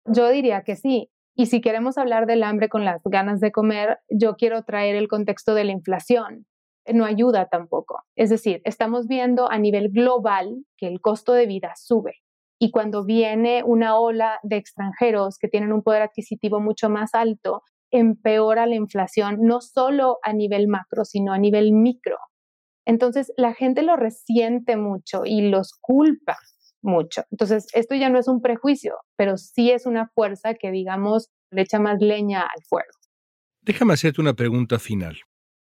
Yo 0.05 0.29
diría 0.29 0.63
que 0.63 0.75
sí. 0.75 1.09
Y 1.35 1.47
si 1.47 1.61
queremos 1.61 1.97
hablar 1.97 2.27
del 2.27 2.43
hambre 2.43 2.69
con 2.69 2.85
las 2.85 3.01
ganas 3.03 3.39
de 3.39 3.51
comer, 3.51 3.99
yo 4.09 4.35
quiero 4.35 4.63
traer 4.63 4.95
el 4.95 5.07
contexto 5.07 5.55
de 5.55 5.63
la 5.63 5.71
inflación. 5.71 6.45
No 6.91 7.05
ayuda 7.05 7.47
tampoco. 7.47 8.03
Es 8.15 8.29
decir, 8.29 8.61
estamos 8.65 9.07
viendo 9.07 9.49
a 9.49 9.57
nivel 9.57 9.89
global 9.89 10.65
que 10.77 10.87
el 10.87 10.99
costo 10.99 11.33
de 11.33 11.45
vida 11.45 11.73
sube. 11.75 12.15
Y 12.59 12.69
cuando 12.69 13.05
viene 13.05 13.63
una 13.63 13.97
ola 13.97 14.39
de 14.43 14.57
extranjeros 14.57 15.37
que 15.39 15.47
tienen 15.47 15.71
un 15.73 15.81
poder 15.81 16.03
adquisitivo 16.03 16.59
mucho 16.59 16.89
más 16.89 17.15
alto, 17.15 17.63
empeora 17.91 18.65
la 18.65 18.75
inflación, 18.75 19.39
no 19.41 19.61
solo 19.61 20.17
a 20.23 20.33
nivel 20.33 20.67
macro, 20.67 21.05
sino 21.05 21.33
a 21.33 21.37
nivel 21.37 21.71
micro. 21.71 22.17
Entonces, 22.85 23.31
la 23.37 23.53
gente 23.53 23.83
lo 23.83 23.95
resiente 23.95 24.75
mucho 24.75 25.23
y 25.25 25.49
los 25.49 25.73
culpa 25.79 26.37
mucho. 26.81 27.23
Entonces, 27.31 27.67
esto 27.73 27.95
ya 27.95 28.09
no 28.09 28.17
es 28.17 28.27
un 28.27 28.41
prejuicio, 28.41 28.95
pero 29.15 29.37
sí 29.37 29.71
es 29.71 29.85
una 29.85 30.09
fuerza 30.15 30.55
que, 30.55 30.71
digamos, 30.71 31.29
le 31.51 31.61
echa 31.61 31.79
más 31.79 31.99
leña 32.01 32.41
al 32.41 32.63
fuego. 32.67 32.89
Déjame 33.61 33.93
hacerte 33.93 34.21
una 34.21 34.33
pregunta 34.33 34.79
final. 34.79 35.19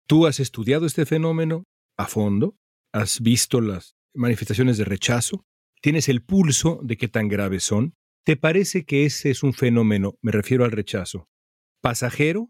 ¿Tú 0.07 0.27
has 0.27 0.41
estudiado 0.41 0.87
este 0.87 1.05
fenómeno 1.05 1.65
a 1.99 2.07
fondo? 2.07 2.57
¿Has 2.93 3.21
visto 3.21 3.61
las 3.61 3.97
manifestaciones 4.15 4.79
de 4.79 4.85
rechazo? 4.85 5.45
¿Tienes 5.83 6.09
el 6.09 6.23
pulso 6.23 6.81
de 6.83 6.97
qué 6.97 7.09
tan 7.09 7.29
graves 7.29 7.65
son? 7.65 7.95
¿Te 8.25 8.37
parece 8.37 8.87
que 8.87 9.05
ese 9.05 9.31
es 9.31 9.43
un 9.43 9.53
fenómeno, 9.53 10.15
me 10.23 10.33
refiero 10.33 10.65
al 10.65 10.73
rechazo, 10.73 11.29
pasajero 11.85 12.49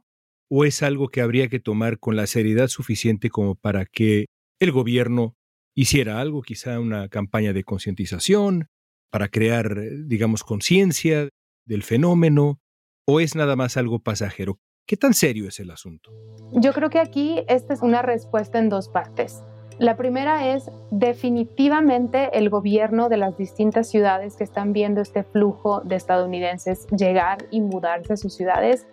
o 0.48 0.64
es 0.64 0.84
algo 0.84 1.08
que 1.08 1.20
habría 1.20 1.48
que 1.48 1.58
tomar 1.58 1.98
con 1.98 2.14
la 2.14 2.28
seriedad 2.28 2.68
suficiente 2.68 3.30
como 3.30 3.56
para 3.56 3.84
que 3.84 4.26
el 4.60 4.70
gobierno 4.70 5.34
hiciera 5.74 6.20
algo, 6.20 6.42
quizá 6.42 6.78
una 6.78 7.08
campaña 7.08 7.52
de 7.52 7.64
concientización 7.64 8.68
para 9.10 9.26
crear, 9.26 9.74
digamos, 10.06 10.44
conciencia 10.44 11.28
del 11.66 11.82
fenómeno, 11.82 12.60
o 13.08 13.18
es 13.18 13.34
nada 13.34 13.56
más 13.56 13.76
algo 13.76 13.98
pasajero? 13.98 14.60
¿Qué 14.86 14.96
tan 14.96 15.14
serio 15.14 15.48
es 15.48 15.58
el 15.58 15.72
asunto? 15.72 16.12
Yo 16.52 16.72
creo 16.72 16.88
que 16.88 17.00
aquí 17.00 17.42
esta 17.48 17.74
es 17.74 17.82
una 17.82 18.02
respuesta 18.02 18.60
en 18.60 18.68
dos 18.68 18.88
partes. 18.88 19.42
La 19.80 19.96
primera 19.96 20.54
es 20.54 20.70
definitivamente 20.92 22.38
el 22.38 22.50
gobierno 22.50 23.08
de 23.08 23.16
las 23.16 23.36
distintas 23.36 23.90
ciudades 23.90 24.36
que 24.36 24.44
están 24.44 24.72
viendo 24.72 25.00
este 25.00 25.24
flujo 25.24 25.80
de 25.80 25.96
estadounidenses 25.96 26.86
llegar 26.96 27.38
y 27.50 27.60
mudarse 27.60 28.12
a 28.12 28.16
sus 28.16 28.34
ciudades, 28.34 28.86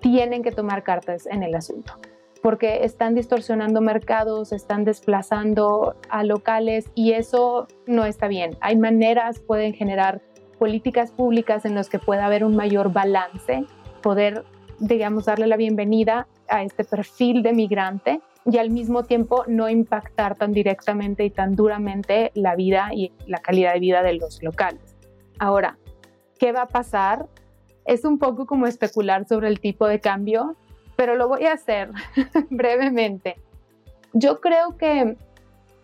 tienen 0.00 0.42
que 0.42 0.52
tomar 0.52 0.82
cartas 0.82 1.26
en 1.26 1.42
el 1.42 1.54
asunto 1.54 1.94
porque 2.42 2.84
están 2.84 3.14
distorsionando 3.14 3.80
mercados, 3.80 4.52
están 4.52 4.84
desplazando 4.84 5.96
a 6.08 6.24
locales 6.24 6.90
y 6.94 7.12
eso 7.12 7.66
no 7.86 8.04
está 8.04 8.28
bien. 8.28 8.56
Hay 8.60 8.76
maneras, 8.76 9.40
pueden 9.40 9.74
generar 9.74 10.22
políticas 10.58 11.10
públicas 11.10 11.64
en 11.64 11.74
las 11.74 11.88
que 11.88 11.98
pueda 11.98 12.26
haber 12.26 12.44
un 12.44 12.56
mayor 12.56 12.92
balance, 12.92 13.64
poder, 14.02 14.44
digamos, 14.78 15.26
darle 15.26 15.46
la 15.46 15.56
bienvenida 15.56 16.26
a 16.48 16.62
este 16.62 16.84
perfil 16.84 17.42
de 17.42 17.52
migrante 17.52 18.20
y 18.44 18.58
al 18.58 18.70
mismo 18.70 19.04
tiempo 19.04 19.44
no 19.46 19.68
impactar 19.68 20.36
tan 20.36 20.52
directamente 20.52 21.24
y 21.24 21.30
tan 21.30 21.54
duramente 21.54 22.30
la 22.34 22.56
vida 22.56 22.90
y 22.92 23.12
la 23.26 23.38
calidad 23.38 23.74
de 23.74 23.80
vida 23.80 24.02
de 24.02 24.14
los 24.14 24.42
locales. 24.42 24.96
Ahora, 25.38 25.78
¿qué 26.38 26.52
va 26.52 26.62
a 26.62 26.68
pasar? 26.68 27.26
Es 27.88 28.04
un 28.04 28.18
poco 28.18 28.44
como 28.44 28.66
especular 28.66 29.26
sobre 29.26 29.48
el 29.48 29.60
tipo 29.60 29.86
de 29.86 29.98
cambio, 29.98 30.56
pero 30.94 31.16
lo 31.16 31.26
voy 31.26 31.46
a 31.46 31.54
hacer 31.54 31.88
brevemente. 32.50 33.36
Yo 34.12 34.42
creo 34.42 34.76
que 34.76 35.16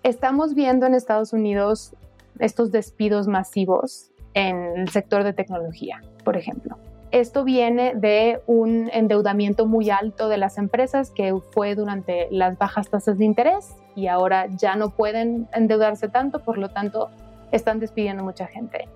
estamos 0.03 0.55
viendo 0.55 0.85
en 0.85 0.93
Estados 0.93 1.33
Unidos 1.33 1.95
estos 2.38 2.71
despidos 2.71 3.27
masivos 3.27 4.11
en 4.35 4.81
el 4.81 4.90
sector 4.90 5.25
de 5.25 5.33
tecnología, 5.33 6.03
por 6.25 6.37
ejemplo. 6.37 6.77
Esto 7.11 7.43
viene 7.43 7.95
de 7.95 8.43
un 8.47 8.90
endeudamiento 8.93 9.64
muy 9.64 9.88
alto 9.88 10.29
de 10.29 10.37
las 10.37 10.59
empresas 10.59 11.11
que 11.11 11.35
fue 11.53 11.75
durante 11.75 12.29
las 12.31 12.59
bajas 12.59 12.90
tasas 12.90 13.17
de 13.17 13.25
interés 13.25 13.75
y 13.95 14.09
ahora 14.09 14.49
ya 14.49 14.77
no 14.77 14.90
pueden 14.90 15.49
endeudarse 15.55 16.11
tanto, 16.11 16.40
por 16.40 16.59
lo 16.59 16.69
tanto 16.69 17.09
están 17.51 17.81
despidiendo 17.81 18.23
mucha 18.23 18.47
gente. 18.47 18.88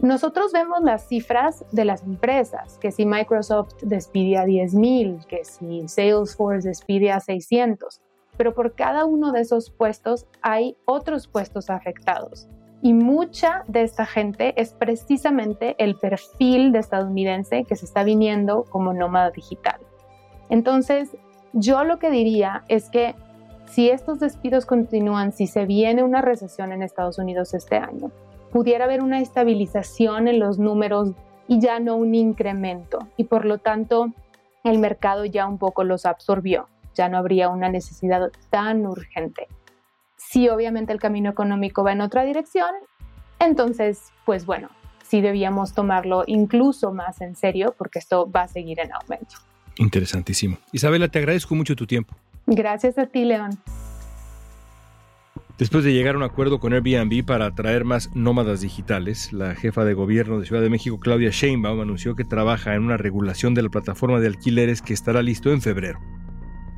Nosotros 0.00 0.52
vemos 0.52 0.82
las 0.82 1.08
cifras 1.08 1.64
de 1.72 1.86
las 1.86 2.02
empresas, 2.02 2.76
que 2.78 2.92
si 2.92 3.06
Microsoft 3.06 3.74
despide 3.82 4.36
a 4.36 4.44
10.000, 4.44 5.24
que 5.24 5.44
si 5.44 5.88
Salesforce 5.88 6.68
despide 6.68 7.10
a 7.12 7.20
600, 7.20 8.02
pero 8.36 8.54
por 8.54 8.74
cada 8.74 9.06
uno 9.06 9.32
de 9.32 9.40
esos 9.40 9.70
puestos 9.70 10.26
hay 10.42 10.76
otros 10.84 11.28
puestos 11.28 11.70
afectados. 11.70 12.46
Y 12.82 12.92
mucha 12.92 13.64
de 13.68 13.82
esta 13.82 14.04
gente 14.04 14.52
es 14.60 14.74
precisamente 14.74 15.74
el 15.78 15.96
perfil 15.96 16.72
de 16.72 16.80
estadounidense 16.80 17.64
que 17.64 17.74
se 17.74 17.86
está 17.86 18.04
viniendo 18.04 18.64
como 18.64 18.92
nómada 18.92 19.30
digital. 19.30 19.80
Entonces, 20.50 21.16
yo 21.54 21.84
lo 21.84 21.98
que 21.98 22.10
diría 22.10 22.64
es 22.68 22.90
que 22.90 23.14
si 23.64 23.88
estos 23.88 24.20
despidos 24.20 24.66
continúan, 24.66 25.32
si 25.32 25.46
se 25.46 25.64
viene 25.64 26.02
una 26.02 26.20
recesión 26.20 26.70
en 26.72 26.82
Estados 26.82 27.18
Unidos 27.18 27.54
este 27.54 27.76
año, 27.76 28.12
pudiera 28.50 28.84
haber 28.84 29.02
una 29.02 29.20
estabilización 29.20 30.28
en 30.28 30.38
los 30.38 30.58
números 30.58 31.12
y 31.48 31.60
ya 31.60 31.80
no 31.80 31.96
un 31.96 32.14
incremento. 32.14 32.98
Y 33.16 33.24
por 33.24 33.44
lo 33.44 33.58
tanto, 33.58 34.12
el 34.64 34.78
mercado 34.78 35.24
ya 35.24 35.46
un 35.46 35.58
poco 35.58 35.84
los 35.84 36.06
absorbió. 36.06 36.68
Ya 36.94 37.08
no 37.08 37.18
habría 37.18 37.48
una 37.48 37.68
necesidad 37.68 38.30
tan 38.50 38.86
urgente. 38.86 39.48
Si 40.16 40.48
obviamente 40.48 40.92
el 40.92 41.00
camino 41.00 41.30
económico 41.30 41.84
va 41.84 41.92
en 41.92 42.00
otra 42.00 42.24
dirección, 42.24 42.70
entonces, 43.38 44.12
pues 44.24 44.46
bueno, 44.46 44.70
sí 45.04 45.20
debíamos 45.20 45.74
tomarlo 45.74 46.24
incluso 46.26 46.92
más 46.92 47.20
en 47.20 47.36
serio 47.36 47.74
porque 47.76 47.98
esto 47.98 48.30
va 48.30 48.42
a 48.42 48.48
seguir 48.48 48.80
en 48.80 48.92
aumento. 48.92 49.36
Interesantísimo. 49.76 50.56
Isabela, 50.72 51.08
te 51.08 51.18
agradezco 51.18 51.54
mucho 51.54 51.76
tu 51.76 51.86
tiempo. 51.86 52.14
Gracias 52.46 52.96
a 52.98 53.06
ti, 53.06 53.24
León. 53.24 53.50
Después 55.58 55.84
de 55.84 55.94
llegar 55.94 56.16
a 56.16 56.18
un 56.18 56.24
acuerdo 56.24 56.60
con 56.60 56.74
Airbnb 56.74 57.24
para 57.24 57.46
atraer 57.46 57.86
más 57.86 58.14
nómadas 58.14 58.60
digitales, 58.60 59.32
la 59.32 59.54
jefa 59.54 59.86
de 59.86 59.94
gobierno 59.94 60.38
de 60.38 60.44
Ciudad 60.44 60.60
de 60.60 60.68
México, 60.68 61.00
Claudia 61.00 61.30
Sheinbaum, 61.30 61.80
anunció 61.80 62.14
que 62.14 62.24
trabaja 62.24 62.74
en 62.74 62.82
una 62.82 62.98
regulación 62.98 63.54
de 63.54 63.62
la 63.62 63.70
plataforma 63.70 64.20
de 64.20 64.26
alquileres 64.26 64.82
que 64.82 64.92
estará 64.92 65.22
listo 65.22 65.50
en 65.50 65.62
febrero. 65.62 65.98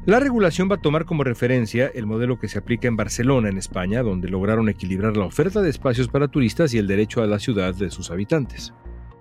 La 0.07 0.21
regulación 0.21 0.71
va 0.71 0.77
a 0.77 0.81
tomar 0.81 1.07
como 1.07 1.25
referencia 1.25 1.91
el 1.93 2.07
modelo 2.07 2.39
que 2.39 2.47
se 2.47 2.59
aplica 2.59 2.87
en 2.87 2.97
Barcelona, 2.97 3.49
en 3.49 3.59
España, 3.59 4.05
donde 4.05 4.29
lograron 4.29 4.69
equilibrar 4.69 5.17
la 5.17 5.25
oferta 5.25 5.61
de 5.61 5.71
espacios 5.71 6.07
para 6.07 6.29
turistas 6.29 6.73
y 6.73 6.79
el 6.79 6.87
derecho 6.87 7.21
a 7.21 7.27
la 7.27 7.41
ciudad 7.41 7.75
de 7.75 7.91
sus 7.91 8.13
habitantes. 8.13 8.73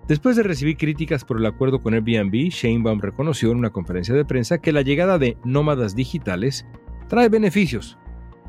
Después 0.08 0.36
de 0.36 0.44
recibir 0.44 0.78
críticas 0.78 1.26
por 1.26 1.40
el 1.40 1.46
acuerdo 1.48 1.82
con 1.82 1.96
Airbnb, 1.96 2.52
Sheinbaum 2.52 3.02
reconoció 3.02 3.52
en 3.52 3.58
una 3.58 3.72
conferencia 3.72 4.14
de 4.14 4.24
prensa 4.24 4.60
que 4.60 4.72
la 4.72 4.84
llegada 4.84 5.18
de 5.18 5.36
nómadas 5.44 5.96
digitales 5.96 6.68
trae 7.10 7.28
beneficios, 7.28 7.98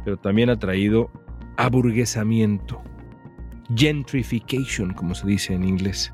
pero 0.05 0.17
también 0.17 0.51
ha 0.51 0.59
traído 0.59 1.11
aburguesamiento, 1.57 2.83
gentrification, 3.75 4.95
como 4.95 5.15
se 5.15 5.27
dice 5.27 5.55
en 5.55 5.65
inglés, 5.65 6.13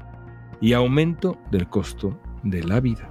y 0.60 0.72
aumento 0.72 1.38
del 1.50 1.68
costo 1.68 2.18
de 2.42 2.64
la 2.64 2.80
vida. 2.80 3.10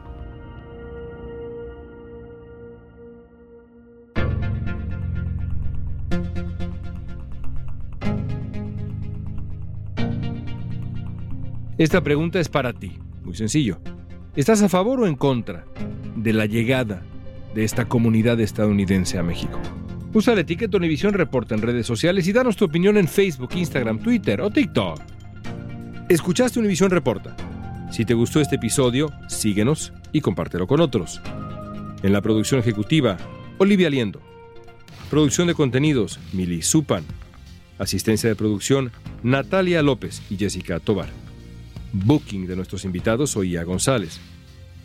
Esta 11.77 12.01
pregunta 12.01 12.39
es 12.39 12.49
para 12.49 12.71
ti, 12.71 12.99
muy 13.23 13.35
sencillo. 13.35 13.79
¿Estás 14.35 14.61
a 14.63 14.69
favor 14.69 15.01
o 15.01 15.07
en 15.07 15.15
contra 15.15 15.65
de 16.15 16.31
la 16.31 16.45
llegada 16.45 17.01
de 17.55 17.63
esta 17.63 17.89
comunidad 17.89 18.39
estadounidense 18.39 19.17
a 19.17 19.23
México? 19.23 19.59
Usa 20.15 20.35
la 20.35 20.41
etiqueta 20.41 20.77
Univisión 20.77 21.15
Reporta 21.15 21.55
en 21.55 21.63
redes 21.63 21.87
sociales 21.87 22.27
y 22.27 22.33
danos 22.33 22.55
tu 22.55 22.65
opinión 22.65 22.97
en 22.97 23.07
Facebook, 23.07 23.49
Instagram, 23.55 23.97
Twitter 23.97 24.41
o 24.41 24.51
TikTok. 24.51 25.01
Escuchaste 26.07 26.59
Univisión 26.59 26.91
Reporta. 26.91 27.35
Si 27.91 28.05
te 28.05 28.13
gustó 28.13 28.39
este 28.39 28.57
episodio, 28.57 29.11
síguenos 29.27 29.91
y 30.11 30.21
compártelo 30.21 30.67
con 30.67 30.81
otros. 30.81 31.19
En 32.03 32.13
la 32.13 32.21
producción 32.21 32.59
ejecutiva, 32.59 33.17
Olivia 33.57 33.89
Liendo. 33.89 34.21
Producción 35.09 35.47
de 35.47 35.55
contenidos, 35.55 36.19
Mili 36.31 36.61
Supan. 36.61 37.03
Asistencia 37.79 38.29
de 38.29 38.35
producción, 38.35 38.91
Natalia 39.23 39.81
López 39.81 40.21
y 40.29 40.37
Jessica 40.37 40.79
Tobar. 40.79 41.09
Booking 41.91 42.45
de 42.45 42.55
nuestros 42.55 42.85
invitados, 42.85 43.35
Oía 43.35 43.63
González. 43.63 44.19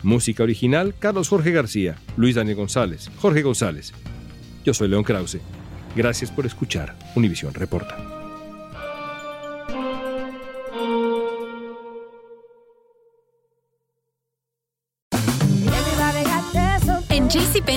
Música 0.01 0.41
original, 0.41 0.95
Carlos 0.97 1.29
Jorge 1.29 1.51
García, 1.51 1.97
Luis 2.17 2.33
Daniel 2.33 2.57
González, 2.57 3.11
Jorge 3.17 3.43
González 3.43 3.93
yo 4.63 4.73
soy 4.73 4.87
León 4.87 5.03
Krause. 5.03 5.39
Gracias 5.95 6.31
por 6.31 6.45
escuchar 6.45 6.95
Univisión 7.15 7.53
Reporta. 7.53 8.18